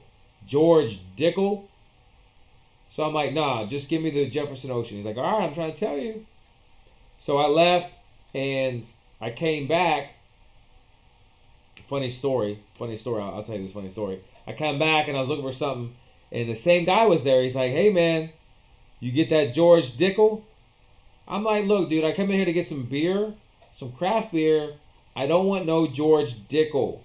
George 0.46 1.00
Dickel. 1.16 1.64
So 2.88 3.04
I'm 3.04 3.14
like, 3.14 3.32
nah, 3.32 3.66
just 3.66 3.88
give 3.88 4.02
me 4.02 4.10
the 4.10 4.28
Jefferson 4.28 4.70
Ocean. 4.70 4.96
He's 4.96 5.06
like, 5.06 5.16
all 5.16 5.38
right, 5.38 5.46
I'm 5.46 5.54
trying 5.54 5.72
to 5.72 5.78
tell 5.78 5.96
you. 5.96 6.26
So 7.18 7.38
I 7.38 7.46
left 7.46 7.94
and 8.34 8.90
I 9.20 9.30
came 9.30 9.66
back. 9.66 10.14
Funny 11.86 12.10
story. 12.10 12.58
Funny 12.74 12.96
story. 12.96 13.22
I'll, 13.22 13.36
I'll 13.36 13.42
tell 13.42 13.56
you 13.56 13.62
this 13.62 13.72
funny 13.72 13.90
story. 13.90 14.20
I 14.46 14.52
came 14.52 14.78
back 14.78 15.08
and 15.08 15.16
I 15.16 15.20
was 15.20 15.28
looking 15.28 15.44
for 15.44 15.52
something 15.52 15.94
and 16.32 16.48
the 16.48 16.56
same 16.56 16.84
guy 16.84 17.06
was 17.06 17.24
there. 17.24 17.42
He's 17.42 17.56
like, 17.56 17.72
hey, 17.72 17.90
man, 17.90 18.30
you 19.00 19.12
get 19.12 19.30
that 19.30 19.54
George 19.54 19.96
Dickel? 19.96 20.42
I'm 21.28 21.44
like, 21.44 21.66
look, 21.66 21.88
dude, 21.88 22.04
I 22.04 22.12
come 22.12 22.30
in 22.30 22.36
here 22.36 22.44
to 22.44 22.52
get 22.52 22.66
some 22.66 22.84
beer, 22.84 23.34
some 23.72 23.92
craft 23.92 24.32
beer. 24.32 24.74
I 25.14 25.26
don't 25.26 25.46
want 25.46 25.66
no 25.66 25.86
George 25.86 26.46
Dickel. 26.48 27.00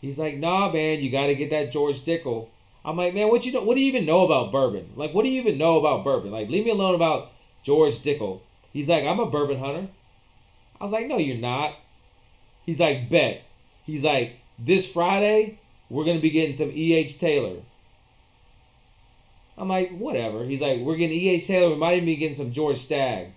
He's 0.00 0.18
like, 0.18 0.36
nah, 0.36 0.70
man, 0.72 1.00
you 1.00 1.10
got 1.10 1.26
to 1.26 1.34
get 1.34 1.50
that 1.50 1.70
George 1.70 2.00
Dickel. 2.00 2.48
I'm 2.84 2.96
like, 2.96 3.14
man, 3.14 3.28
what 3.28 3.46
you 3.46 3.52
know? 3.52 3.62
What 3.62 3.76
do 3.76 3.80
you 3.80 3.86
even 3.86 4.04
know 4.04 4.24
about 4.24 4.50
bourbon? 4.50 4.90
Like, 4.96 5.14
what 5.14 5.22
do 5.22 5.28
you 5.30 5.40
even 5.40 5.56
know 5.56 5.78
about 5.78 6.02
bourbon? 6.02 6.32
Like, 6.32 6.48
leave 6.48 6.64
me 6.64 6.72
alone 6.72 6.96
about 6.96 7.30
George 7.62 7.98
Dickel. 7.98 8.40
He's 8.72 8.88
like, 8.88 9.04
I'm 9.04 9.20
a 9.20 9.30
bourbon 9.30 9.60
hunter. 9.60 9.88
I 10.80 10.84
was 10.84 10.92
like, 10.92 11.06
no, 11.06 11.18
you're 11.18 11.36
not. 11.36 11.76
He's 12.66 12.80
like, 12.80 13.08
bet. 13.08 13.44
He's 13.84 14.02
like, 14.02 14.40
this 14.58 14.88
Friday, 14.88 15.60
we're 15.92 16.06
gonna 16.06 16.20
be 16.20 16.30
getting 16.30 16.56
some 16.56 16.72
E.H. 16.74 17.18
Taylor. 17.18 17.60
I'm 19.58 19.68
like, 19.68 19.90
whatever. 19.90 20.42
He's 20.42 20.62
like, 20.62 20.80
we're 20.80 20.96
getting 20.96 21.18
E.H. 21.18 21.46
Taylor. 21.46 21.68
We 21.68 21.76
might 21.76 21.96
even 21.96 22.06
be 22.06 22.16
getting 22.16 22.34
some 22.34 22.50
George 22.50 22.78
Stagg. 22.78 23.32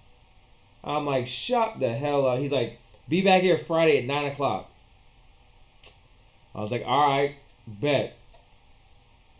I'm 0.81 1.05
like, 1.05 1.27
shut 1.27 1.81
the 1.81 1.93
hell 1.93 2.25
up. 2.25 2.39
He's 2.39 2.53
like, 2.53 2.79
be 3.09 3.21
back 3.21 3.41
here 3.41 3.57
Friday 3.57 3.97
at 3.97 4.05
9 4.05 4.31
o'clock. 4.31 4.71
I 6.55 6.61
was 6.61 6.71
like, 6.71 6.83
all 6.85 7.09
right, 7.09 7.35
bet. 7.67 8.17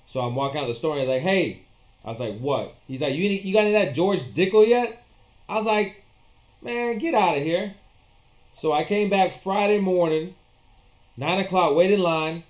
So 0.05 0.19
I'm 0.19 0.35
walking 0.35 0.57
out 0.57 0.63
of 0.63 0.67
the 0.67 0.75
store 0.75 0.97
and 0.97 1.01
he's 1.01 1.09
like, 1.09 1.21
hey. 1.21 1.61
I 2.03 2.09
was 2.09 2.19
like, 2.19 2.37
what? 2.37 2.75
He's 2.85 3.01
like, 3.01 3.15
you, 3.15 3.29
you 3.29 3.53
got 3.53 3.61
any 3.61 3.75
of 3.75 3.81
that 3.81 3.95
George 3.95 4.21
Dickel 4.33 4.67
yet? 4.67 5.03
I 5.47 5.55
was 5.55 5.65
like, 5.65 6.03
man, 6.61 6.97
get 6.97 7.15
out 7.15 7.37
of 7.37 7.43
here. 7.43 7.75
So 8.53 8.73
I 8.73 8.83
came 8.83 9.09
back 9.09 9.31
Friday 9.31 9.79
morning, 9.79 10.35
9 11.15 11.39
o'clock, 11.39 11.75
wait 11.75 11.91
in 11.91 12.01
line 12.01 12.43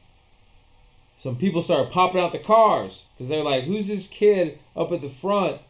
some 1.18 1.36
people 1.36 1.62
started 1.62 1.92
popping 1.92 2.22
out 2.22 2.32
the 2.32 2.40
cars 2.40 3.06
because 3.14 3.30
they're 3.30 3.44
like, 3.44 3.64
who's 3.64 3.88
this 3.88 4.08
kid 4.08 4.60
up 4.76 4.92
at 4.92 5.02
the 5.02 5.10
front 5.10 5.62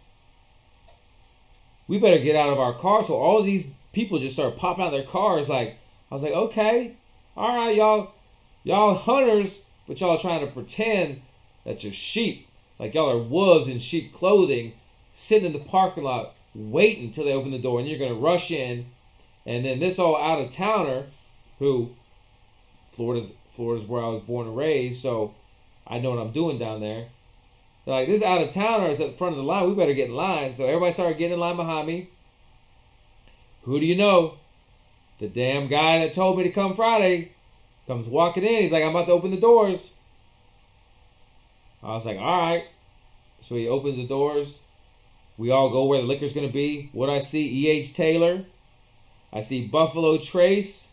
we 1.88 2.00
better 2.00 2.20
get 2.20 2.36
out 2.36 2.50
of 2.50 2.60
our 2.60 2.74
car. 2.74 3.04
So 3.04 3.16
all 3.16 3.44
these 3.44 3.68
people 3.94 4.20
just 4.20 4.36
started 4.36 4.58
popping 4.58 4.86
out 4.86 4.92
their 4.92 5.04
cars. 5.04 5.50
Like 5.50 5.78
I 6.10 6.16
was 6.16 6.24
like, 6.24 6.34
okay, 6.34 6.96
all 7.38 7.56
right, 7.56 7.76
y'all, 7.76 8.14
y'all 8.64 8.96
hunters, 8.96 9.62
but 9.88 10.00
y'all 10.00 10.18
trying 10.18 10.46
to 10.46 10.52
pretend 10.52 11.22
that 11.66 11.84
you're 11.84 11.94
sheep. 11.94 12.48
Like 12.80 12.94
y'all 12.94 13.12
are 13.12 13.22
wolves 13.22 13.68
in 13.68 13.80
sheep 13.80 14.14
clothing, 14.14 14.74
sitting 15.14 15.54
in 15.54 15.54
the 15.54 15.66
parking 15.66 16.04
lot 16.04 16.36
waiting 16.54 17.12
till 17.12 17.26
they 17.26 17.34
open 17.34 17.52
the 17.52 17.60
door, 17.60 17.80
and 17.80 17.88
you're 17.88 18.00
gonna 18.00 18.14
rush 18.14 18.50
in, 18.50 18.86
and 19.46 19.66
then 19.66 19.80
this 19.80 20.00
all 20.00 20.18
out 20.18 20.40
of 20.40 20.52
towner, 20.52 21.06
who 21.60 21.92
Florida's 22.92 23.32
Florida's 23.56 23.88
where 23.88 24.04
I 24.04 24.10
was 24.10 24.22
born 24.22 24.48
and 24.48 24.58
raised, 24.58 25.02
so 25.02 25.34
I 25.88 26.00
know 26.00 26.12
what 26.12 26.20
I'm 26.20 26.32
doing 26.32 26.58
down 26.58 26.82
there. 26.82 27.08
They're 27.86 27.96
like 27.96 28.08
this 28.08 28.24
out 28.24 28.42
of 28.42 28.50
towner 28.50 28.90
is 28.90 29.00
at 29.00 29.12
the 29.12 29.18
front 29.18 29.34
of 29.34 29.38
the 29.38 29.44
line. 29.44 29.70
We 29.70 29.76
better 29.76 29.94
get 29.94 30.10
in 30.10 30.16
line. 30.16 30.54
So 30.54 30.66
everybody 30.66 30.92
started 30.92 31.18
getting 31.18 31.36
in 31.36 31.40
line 31.40 31.56
behind 31.56 31.88
me. 31.88 32.10
Who 33.64 33.80
do 33.80 33.86
you 33.86 33.96
know? 33.96 34.38
The 35.20 35.28
damn 35.28 35.68
guy 35.68 36.00
that 36.00 36.14
told 36.14 36.38
me 36.38 36.44
to 36.44 36.50
come 36.50 36.74
Friday 36.74 37.32
comes 37.88 38.08
walking 38.08 38.44
in. 38.44 38.62
He's 38.62 38.72
like, 38.72 38.84
I'm 38.84 38.90
about 38.90 39.06
to 39.08 39.14
open 39.14 39.32
the 39.32 39.40
doors. 39.40 39.92
I 41.82 41.90
was 41.90 42.06
like, 42.06 42.18
all 42.18 42.42
right. 42.42 42.66
So 43.42 43.56
he 43.56 43.68
opens 43.68 43.98
the 43.98 44.08
doors. 44.08 44.60
We 45.38 45.52
all 45.52 45.70
go 45.70 45.86
where 45.86 46.02
the 46.02 46.08
liquor's 46.08 46.34
going 46.34 46.48
to 46.48 46.54
be. 46.54 46.90
What 46.94 47.10
I 47.10 47.20
see, 47.20 47.68
E.H. 47.68 47.94
Taylor. 47.94 48.46
I 49.32 49.42
see 49.42 49.68
Buffalo 49.68 50.18
Trace. 50.18 50.90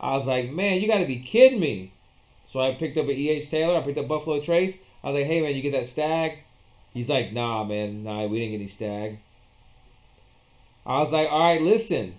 I 0.00 0.12
was 0.12 0.26
like, 0.26 0.52
man, 0.52 0.80
you 0.80 0.86
got 0.86 0.98
to 0.98 1.06
be 1.06 1.18
kidding 1.18 1.60
me. 1.60 1.92
So 2.46 2.60
I 2.60 2.72
picked 2.72 2.96
up 2.96 3.04
an 3.04 3.12
E.H. 3.12 3.50
Taylor. 3.50 3.76
I 3.76 3.82
picked 3.82 3.98
up 3.98 4.08
Buffalo 4.08 4.40
Trace. 4.40 4.76
I 5.02 5.08
was 5.08 5.16
like, 5.16 5.26
hey, 5.26 5.40
man, 5.40 5.54
you 5.54 5.62
get 5.62 5.72
that 5.72 5.86
Stagg? 5.86 6.38
He's 6.94 7.10
like, 7.10 7.32
nah, 7.32 7.64
man. 7.64 8.04
Nah, 8.04 8.26
we 8.26 8.38
didn't 8.38 8.52
get 8.52 8.56
any 8.58 8.66
Stagg. 8.66 9.18
I 10.86 11.00
was 11.00 11.12
like, 11.12 11.28
all 11.30 11.42
right, 11.42 11.60
listen. 11.60 12.14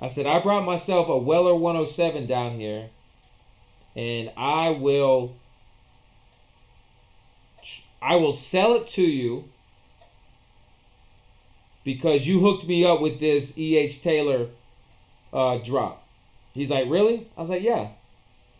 I 0.00 0.08
said, 0.08 0.26
I 0.26 0.38
brought 0.40 0.64
myself 0.64 1.08
a 1.08 1.16
Weller 1.16 1.54
107 1.54 2.26
down 2.26 2.58
here. 2.58 2.90
And 3.96 4.30
I 4.36 4.70
will 4.70 5.34
I 8.00 8.16
will 8.16 8.32
sell 8.32 8.74
it 8.76 8.86
to 8.88 9.02
you 9.02 9.48
because 11.84 12.26
you 12.26 12.40
hooked 12.40 12.66
me 12.66 12.84
up 12.84 13.00
with 13.00 13.18
this 13.18 13.56
E.H. 13.58 14.00
Taylor 14.00 14.48
uh, 15.32 15.58
drop. 15.58 16.06
He's 16.58 16.70
like, 16.70 16.88
really? 16.88 17.28
I 17.36 17.40
was 17.40 17.50
like, 17.50 17.62
yeah. 17.62 17.88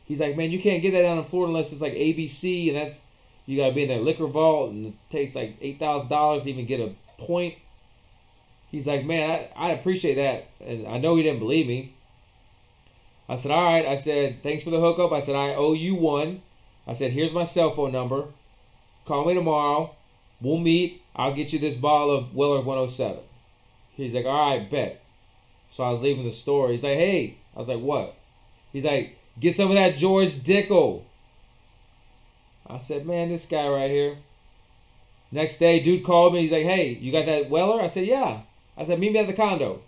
He's 0.05 0.21
like, 0.21 0.37
man, 0.37 0.53
you 0.53 0.61
can't 0.61 0.83
get 0.83 0.93
that 0.93 1.03
down 1.03 1.19
in 1.19 1.25
Florida 1.25 1.51
unless 1.51 1.73
it's 1.73 1.83
like 1.83 1.95
ABC, 1.95 2.69
and 2.69 2.77
that's 2.77 3.03
you 3.45 3.57
gotta 3.57 3.75
be 3.75 3.83
in 3.83 3.89
that 3.89 4.03
liquor 4.03 4.27
vault, 4.27 4.71
and 4.71 4.87
it 4.87 4.95
takes 5.11 5.35
like 5.35 5.57
eight 5.61 5.79
thousand 5.79 6.09
dollars 6.09 6.45
to 6.45 6.51
even 6.51 6.65
get 6.65 6.81
a 6.81 6.93
point. 7.21 7.57
He's 8.71 8.87
like, 8.87 9.05
man, 9.05 9.49
I, 9.57 9.71
I 9.71 9.71
appreciate 9.73 10.15
that, 10.15 10.49
and 10.65 10.87
I 10.87 10.99
know 10.99 11.17
he 11.17 11.25
didn't 11.25 11.41
believe 11.41 11.67
me. 11.67 11.95
I 13.29 13.35
said, 13.35 13.51
all 13.51 13.65
right. 13.65 13.85
I 13.85 13.97
said, 13.97 14.43
thanks 14.43 14.63
for 14.63 14.71
the 14.71 14.81
hookup. 14.81 15.13
I 15.13 15.21
said, 15.21 15.35
I 15.35 15.55
owe 15.55 15.75
you 15.75 15.95
one. 15.95 16.43
I 16.87 16.93
said, 16.93 17.13
here's 17.13 17.33
my 17.33 17.45
cell 17.45 17.75
phone 17.75 17.93
number. 17.93 18.27
Call 19.07 19.27
me 19.27 19.35
tomorrow. 19.35 19.95
We'll 20.41 20.59
meet. 20.59 21.03
I'll 21.15 21.35
get 21.35 21.53
you 21.53 21.59
this 21.59 21.75
bottle 21.75 22.15
of 22.17 22.35
Weller 22.35 22.63
107. 22.63 23.19
He's 23.91 24.15
like, 24.15 24.25
all 24.25 24.57
right, 24.57 24.71
bet. 24.71 25.03
So 25.69 25.85
I 25.85 25.91
was 25.91 26.01
leaving 26.01 26.25
the 26.25 26.31
store. 26.31 26.71
He's 26.71 26.85
like, 26.85 26.97
hey. 26.97 27.37
I 27.59 27.61
was 27.61 27.69
like, 27.69 27.81
what? 27.81 28.15
He's 28.73 28.85
like, 28.85 29.19
get 29.41 29.53
some 29.53 29.71
of 29.71 29.75
that 29.75 29.97
George 29.97 30.37
Dickel. 30.37 31.03
I 32.69 32.79
said, 32.79 33.05
man, 33.05 33.29
this 33.29 33.47
guy 33.47 33.67
right 33.67 33.91
here. 33.91 34.19
Next 35.33 35.59
day, 35.59 35.81
dude 35.81 36.05
called 36.05 36.35
me. 36.35 36.43
He's 36.43 36.53
like, 36.53 36.63
hey, 36.63 36.91
you 37.01 37.11
got 37.11 37.27
that 37.27 37.51
Weller? 37.51 37.83
I 37.83 37.89
said, 37.89 38.07
yeah. 38.07 38.43
I 38.77 38.85
said, 38.85 39.01
meet 39.01 39.13
me 39.13 39.19
at 39.19 39.27
the 39.27 39.33
condo. 39.33 39.83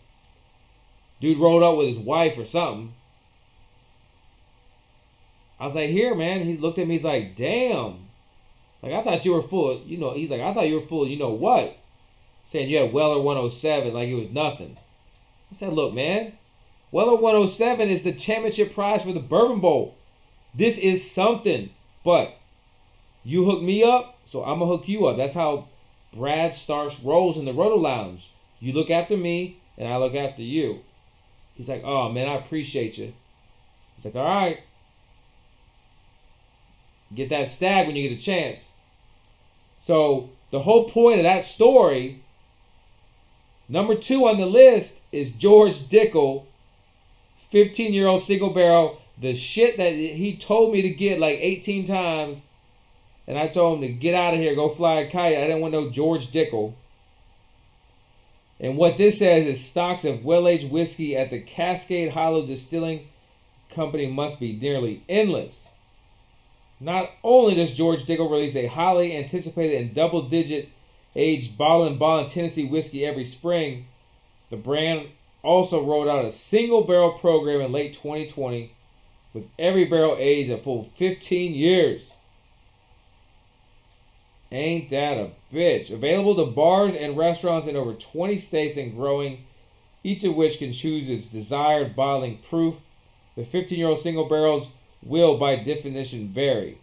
Dude 1.20 1.38
rolled 1.38 1.62
up 1.62 1.76
with 1.76 1.87
his 1.87 1.98
wife 2.00 2.37
or 2.37 2.44
something. 2.44 2.92
I 5.61 5.64
was 5.66 5.76
like, 5.76 5.90
here, 5.90 6.16
man. 6.16 6.40
He 6.40 6.56
looked 6.56 6.80
at 6.80 6.88
me. 6.88 6.94
He's 6.94 7.04
like, 7.04 7.37
damn. 7.37 8.09
Like 8.83 8.94
I 8.94 9.02
thought 9.02 9.24
you 9.24 9.35
were 9.35 9.42
full. 9.42 9.80
You 9.87 9.98
know, 9.98 10.14
he's 10.14 10.30
like 10.30 10.40
I 10.40 10.52
thought 10.52 10.66
you 10.66 10.80
were 10.80 10.87
full. 10.87 11.06
You 11.06 11.18
know 11.18 11.30
what? 11.30 11.76
Saying 12.42 12.68
you 12.68 12.78
had 12.78 12.92
Weller 12.92 13.20
107 13.20 13.92
like 13.92 14.09
it 14.09 14.14
was 14.14 14.30
nothing. 14.30 14.76
I 15.50 15.54
said, 15.54 15.72
look, 15.72 15.94
man, 15.94 16.33
Weller 16.92 17.14
107 17.14 17.88
is 17.88 18.03
the 18.03 18.12
championship 18.12 18.74
prize 18.74 19.05
for 19.05 19.12
the 19.12 19.20
Bourbon 19.20 19.61
Bowl. 19.61 19.96
This 20.55 20.76
is 20.79 21.09
something. 21.09 21.70
But 22.05 22.37
you 23.22 23.44
hook 23.44 23.62
me 23.62 23.85
up, 23.85 24.18
so 24.24 24.42
I'm 24.42 24.59
gonna 24.59 24.66
hook 24.66 24.88
you 24.88 25.07
up. 25.07 25.16
That's 25.16 25.35
how 25.35 25.68
Brad 26.12 26.55
Starks 26.55 27.00
rolls 27.00 27.37
in 27.37 27.44
the 27.44 27.53
Roto 27.53 27.76
Lounge. 27.76 28.33
You 28.59 28.72
look 28.72 28.90
after 28.90 29.16
me, 29.16 29.59
and 29.79 29.92
I 29.92 29.96
look 29.98 30.14
after 30.14 30.42
you. 30.42 30.81
He's 31.55 31.68
like, 31.68 31.83
oh 31.85 32.09
man, 32.11 32.29
I 32.29 32.35
appreciate 32.35 32.98
you. 32.98 33.12
He's 33.94 34.05
like, 34.05 34.16
all 34.16 34.24
right. 34.24 34.61
Get 37.14 37.29
that 37.29 37.48
Stagg 37.48 37.87
when 37.87 37.96
you 37.96 38.09
get 38.09 38.18
a 38.18 38.20
chance. 38.20 38.70
So 39.81 40.31
the 40.50 40.61
whole 40.61 40.88
point 40.88 41.18
of 41.18 41.24
that 41.24 41.44
story, 41.44 42.22
number 43.68 43.94
two 43.94 44.26
on 44.26 44.38
the 44.38 44.46
list 44.46 45.00
is 45.12 45.31
George 45.31 45.88
Dickel, 45.88 46.44
15 47.50 47.92
year 47.92 48.06
old 48.06 48.22
single 48.22 48.50
barrel. 48.50 49.00
The 49.18 49.34
shit 49.34 49.76
that 49.76 49.92
he 49.92 50.36
told 50.36 50.72
me 50.72 50.80
to 50.82 50.90
get 50.90 51.20
like 51.20 51.38
18 51.40 51.84
times, 51.84 52.46
and 53.26 53.36
I 53.38 53.48
told 53.48 53.78
him 53.78 53.82
to 53.82 53.92
get 53.92 54.14
out 54.14 54.32
of 54.32 54.40
here, 54.40 54.54
go 54.54 54.68
fly 54.68 55.00
a 55.00 55.10
kite. 55.10 55.36
I 55.36 55.42
didn't 55.42 55.60
want 55.60 55.72
no 55.72 55.90
George 55.90 56.30
Dickel. 56.30 56.74
And 58.58 58.76
what 58.76 58.96
this 58.96 59.18
says 59.18 59.46
is 59.46 59.62
stocks 59.62 60.04
of 60.04 60.24
well 60.24 60.48
aged 60.48 60.70
whiskey 60.70 61.16
at 61.16 61.30
the 61.30 61.40
Cascade 61.40 62.12
Hollow 62.12 62.46
Distilling 62.46 63.08
Company 63.70 64.06
must 64.06 64.40
be 64.40 64.52
nearly 64.52 65.02
endless. 65.08 65.68
Not 66.80 67.10
only 67.22 67.54
does 67.54 67.74
George 67.74 68.04
Dickel 68.04 68.30
release 68.30 68.56
a 68.56 68.66
highly 68.66 69.16
anticipated 69.16 69.80
and 69.80 69.94
double 69.94 70.22
digit 70.22 70.70
aged 71.14 71.58
bottled 71.58 71.92
in 71.92 71.98
bond 71.98 72.28
Tennessee 72.28 72.66
whiskey 72.66 73.04
every 73.04 73.24
spring, 73.24 73.86
the 74.50 74.56
brand 74.56 75.08
also 75.42 75.85
rolled 75.85 76.09
out 76.09 76.24
a 76.24 76.31
single 76.31 76.85
barrel 76.85 77.12
program 77.12 77.61
in 77.61 77.72
late 77.72 77.94
2020 77.94 78.72
with 79.33 79.48
every 79.59 79.85
barrel 79.85 80.16
aged 80.18 80.50
a 80.50 80.59
full 80.59 80.85
15 80.85 81.55
years. 81.55 82.12
Ain't 84.53 84.88
that 84.90 85.16
a 85.16 85.31
bitch? 85.53 85.92
Available 85.92 86.35
to 86.35 86.50
bars 86.50 86.94
and 86.94 87.16
restaurants 87.16 87.68
in 87.68 87.76
over 87.76 87.92
20 87.92 88.37
states 88.38 88.76
and 88.76 88.94
growing, 88.94 89.44
each 90.03 90.24
of 90.24 90.35
which 90.35 90.59
can 90.59 90.72
choose 90.72 91.09
its 91.09 91.26
desired 91.26 91.94
bottling 91.94 92.38
proof. 92.38 92.79
The 93.37 93.44
15 93.44 93.79
year 93.79 93.88
old 93.88 94.00
single 94.00 94.29
barrels 94.29 94.73
will, 95.02 95.38
by 95.38 95.56
definition, 95.56 96.29
vary. 96.29 96.79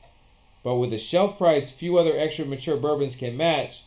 But 0.63 0.75
with 0.75 0.93
a 0.93 0.97
shelf 0.97 1.38
price 1.38 1.71
few 1.71 1.97
other 1.97 2.17
extra 2.17 2.45
mature 2.45 2.77
bourbons 2.77 3.15
can 3.15 3.36
match, 3.36 3.84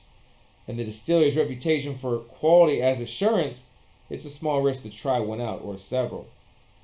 and 0.69 0.79
the 0.79 0.85
distillery's 0.85 1.37
reputation 1.37 1.97
for 1.97 2.19
quality 2.19 2.83
as 2.83 3.01
assurance, 3.01 3.65
it's 4.11 4.25
a 4.25 4.31
small 4.31 4.61
risk 4.61 4.83
to 4.83 4.91
try 4.91 5.19
one 5.21 5.41
out 5.41 5.61
or 5.63 5.79
several. 5.79 6.29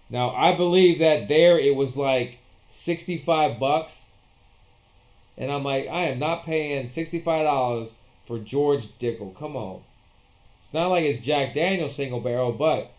Now, 0.09 0.31
I 0.31 0.57
believe 0.57 1.01
that 1.01 1.29
there 1.29 1.59
it 1.59 1.75
was 1.75 1.97
like 1.97 2.39
65 2.69 3.59
bucks. 3.59 4.13
And 5.37 5.51
I'm 5.51 5.65
like, 5.65 5.89
I 5.89 6.05
am 6.05 6.19
not 6.19 6.47
paying 6.47 6.87
$65 6.87 7.91
for 8.25 8.39
George 8.39 8.97
Dickel. 8.99 9.37
Come 9.37 9.57
on. 9.57 9.83
It's 10.61 10.73
not 10.73 10.89
like 10.89 11.05
it's 11.05 11.19
Jack 11.19 11.53
Daniel 11.53 11.89
single 11.89 12.21
barrel, 12.21 12.53
but 12.53 12.93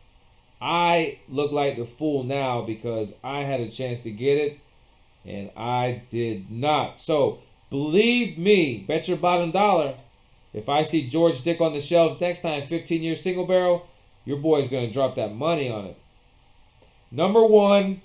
I 0.62 1.20
look 1.28 1.52
like 1.52 1.78
the 1.78 1.86
fool 1.86 2.24
now 2.24 2.62
because 2.62 3.14
I 3.24 3.42
had 3.42 3.60
a 3.60 3.70
chance 3.70 4.02
to 4.02 4.12
get 4.12 4.38
it 4.38 4.60
and 5.26 5.52
I 5.58 6.04
did 6.08 6.50
not. 6.52 7.00
So 7.00 7.40
believe 7.70 8.38
me, 8.38 8.78
bet 8.88 9.08
your 9.08 9.18
bottom 9.18 9.52
dollar. 9.52 9.96
If 10.54 10.70
I 10.70 10.84
see 10.84 11.08
George 11.08 11.42
Dickel 11.42 11.62
on 11.62 11.74
the 11.74 11.82
shelves 11.82 12.20
next 12.22 12.42
time, 12.42 12.64
15 12.64 13.04
year 13.04 13.16
single 13.16 13.46
barrel, 13.46 13.88
your 14.28 14.38
boy's 14.38 14.68
going 14.68 14.86
to 14.86 14.92
drop 14.92 15.16
that 15.16 15.34
money 15.34 15.70
on 15.72 15.86
it. 15.86 15.98
Number 17.10 17.46
one, 17.46 18.02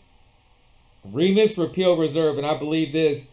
Remus 1.04 1.58
Repeal 1.58 1.96
Reserve, 1.96 2.38
and 2.38 2.46
I 2.46 2.56
believe 2.56 2.92
this. 2.92 3.26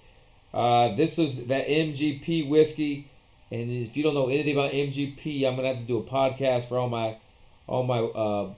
Uh, 0.52 0.96
this 0.96 1.20
is 1.20 1.46
that 1.46 1.68
MGP 1.68 2.50
whiskey, 2.50 3.08
and 3.52 3.70
if 3.70 3.96
you 3.96 4.02
don't 4.02 4.16
know 4.16 4.28
anything 4.28 4.56
about 4.56 4.72
MGP, 4.72 5.48
I'm 5.48 5.56
gonna 5.56 5.68
have 5.68 5.78
to 5.78 5.84
do 5.84 6.00
a 6.00 6.04
podcast 6.04 6.68
for 6.68 6.80
all 6.80 6.90
my, 6.90 7.18
all 7.68 7.84
my 7.84 8.00
uh, 8.00 8.54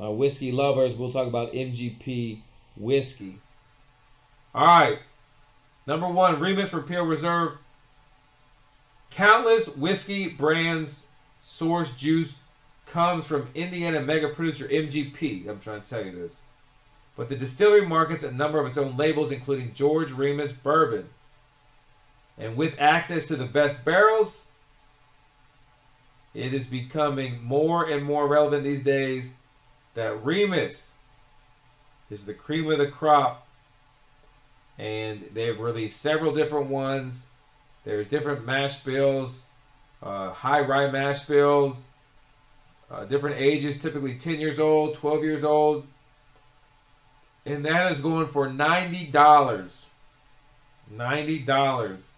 uh, 0.00 0.12
whiskey 0.12 0.52
lovers, 0.52 0.94
we'll 0.94 1.10
talk 1.10 1.26
about 1.26 1.52
MGP 1.52 2.38
whiskey. 2.76 3.40
All 4.54 4.66
right. 4.66 5.00
Number 5.84 6.08
one, 6.08 6.38
Remus 6.38 6.72
Repeal 6.72 7.04
Reserve. 7.04 7.58
Countless 9.10 9.68
whiskey 9.68 10.28
brands 10.28 11.06
source 11.40 11.90
juice 11.90 12.38
comes 12.86 13.26
from 13.26 13.48
Indiana 13.54 14.00
mega 14.00 14.28
producer 14.28 14.66
MGP. 14.66 15.48
I'm 15.48 15.60
trying 15.60 15.82
to 15.82 15.90
tell 15.90 16.04
you 16.04 16.12
this. 16.12 16.38
But 17.16 17.28
the 17.28 17.36
distillery 17.36 17.86
markets 17.86 18.22
a 18.22 18.30
number 18.30 18.60
of 18.60 18.66
its 18.66 18.78
own 18.78 18.96
labels, 18.96 19.30
including 19.30 19.72
George 19.72 20.12
Remus 20.12 20.52
Bourbon. 20.52 21.08
And 22.38 22.56
with 22.56 22.74
access 22.78 23.26
to 23.26 23.36
the 23.36 23.46
best 23.46 23.84
barrels, 23.84 24.44
it 26.34 26.52
is 26.52 26.66
becoming 26.66 27.42
more 27.42 27.88
and 27.88 28.04
more 28.04 28.28
relevant 28.28 28.64
these 28.64 28.82
days 28.82 29.32
that 29.94 30.22
Remus 30.22 30.90
is 32.10 32.26
the 32.26 32.34
cream 32.34 32.70
of 32.70 32.78
the 32.78 32.86
crop. 32.86 33.48
And 34.78 35.30
they've 35.32 35.58
released 35.58 35.98
several 36.00 36.34
different 36.34 36.66
ones. 36.66 37.28
There's 37.84 38.08
different 38.08 38.44
mash 38.44 38.80
bills, 38.80 39.44
uh, 40.02 40.30
high 40.32 40.60
rye 40.60 40.90
mash 40.90 41.20
bills, 41.20 41.84
uh, 42.90 43.04
different 43.04 43.36
ages, 43.38 43.78
typically 43.78 44.14
10 44.14 44.40
years 44.40 44.58
old, 44.58 44.94
12 44.94 45.24
years 45.24 45.44
old. 45.44 45.86
And 47.44 47.64
that 47.64 47.92
is 47.92 48.00
going 48.00 48.26
for 48.26 48.48
$90. 48.48 49.12
$90. 50.94 52.08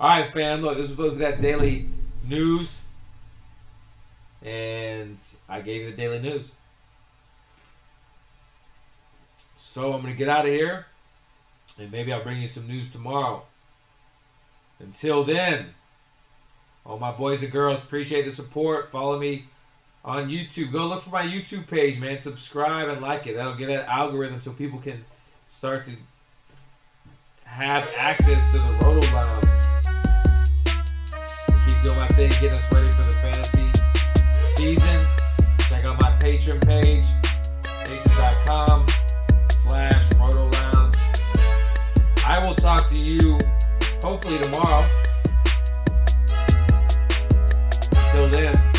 All 0.00 0.08
right, 0.08 0.28
fam. 0.28 0.60
Look, 0.60 0.76
this 0.76 0.96
was 0.96 1.18
that 1.18 1.40
daily 1.40 1.88
news. 2.26 2.82
And 4.42 5.22
I 5.48 5.60
gave 5.60 5.82
you 5.82 5.90
the 5.90 5.96
daily 5.96 6.18
news. 6.20 6.52
So 9.56 9.92
I'm 9.92 10.02
going 10.02 10.12
to 10.12 10.18
get 10.18 10.28
out 10.28 10.46
of 10.46 10.52
here. 10.52 10.86
And 11.78 11.90
maybe 11.90 12.12
I'll 12.12 12.22
bring 12.22 12.40
you 12.40 12.48
some 12.48 12.68
news 12.68 12.88
tomorrow. 12.88 13.44
Until 14.78 15.24
then, 15.24 15.74
all 16.86 16.98
my 16.98 17.12
boys 17.12 17.42
and 17.42 17.50
girls, 17.50 17.82
appreciate 17.82 18.24
the 18.24 18.32
support. 18.32 18.90
Follow 18.90 19.18
me 19.18 19.46
on 20.04 20.28
YouTube. 20.28 20.70
Go 20.72 20.86
look 20.86 21.00
for 21.00 21.10
my 21.10 21.24
YouTube 21.24 21.66
page, 21.66 21.98
man. 21.98 22.20
Subscribe 22.20 22.88
and 22.88 23.00
like 23.00 23.26
it. 23.26 23.36
That'll 23.36 23.54
get 23.54 23.68
that 23.68 23.88
algorithm 23.88 24.40
so 24.40 24.52
people 24.52 24.78
can 24.78 25.04
start 25.48 25.86
to 25.86 25.92
have 27.44 27.88
access 27.96 28.52
to 28.52 28.58
the 28.58 28.84
Roto 28.84 29.00
Lounge. 29.14 29.44
Keep 31.66 31.82
doing 31.82 31.96
my 31.96 32.08
thing, 32.08 32.28
getting 32.40 32.52
us 32.52 32.72
ready 32.72 32.90
for 32.92 33.02
the 33.02 33.12
fantasy 33.14 33.70
season. 34.42 35.06
Check 35.68 35.84
out 35.84 35.98
my 36.00 36.10
Patreon 36.20 36.64
page, 36.66 37.04
patreon.com 37.62 38.86
slash 39.48 40.14
Roto 40.16 40.50
Lounge. 40.50 40.96
I 42.26 42.44
will 42.44 42.54
talk 42.54 42.88
to 42.88 42.96
you 42.96 43.38
hopefully 44.02 44.38
tomorrow. 44.38 45.03
Until 48.14 48.28
then. 48.28 48.73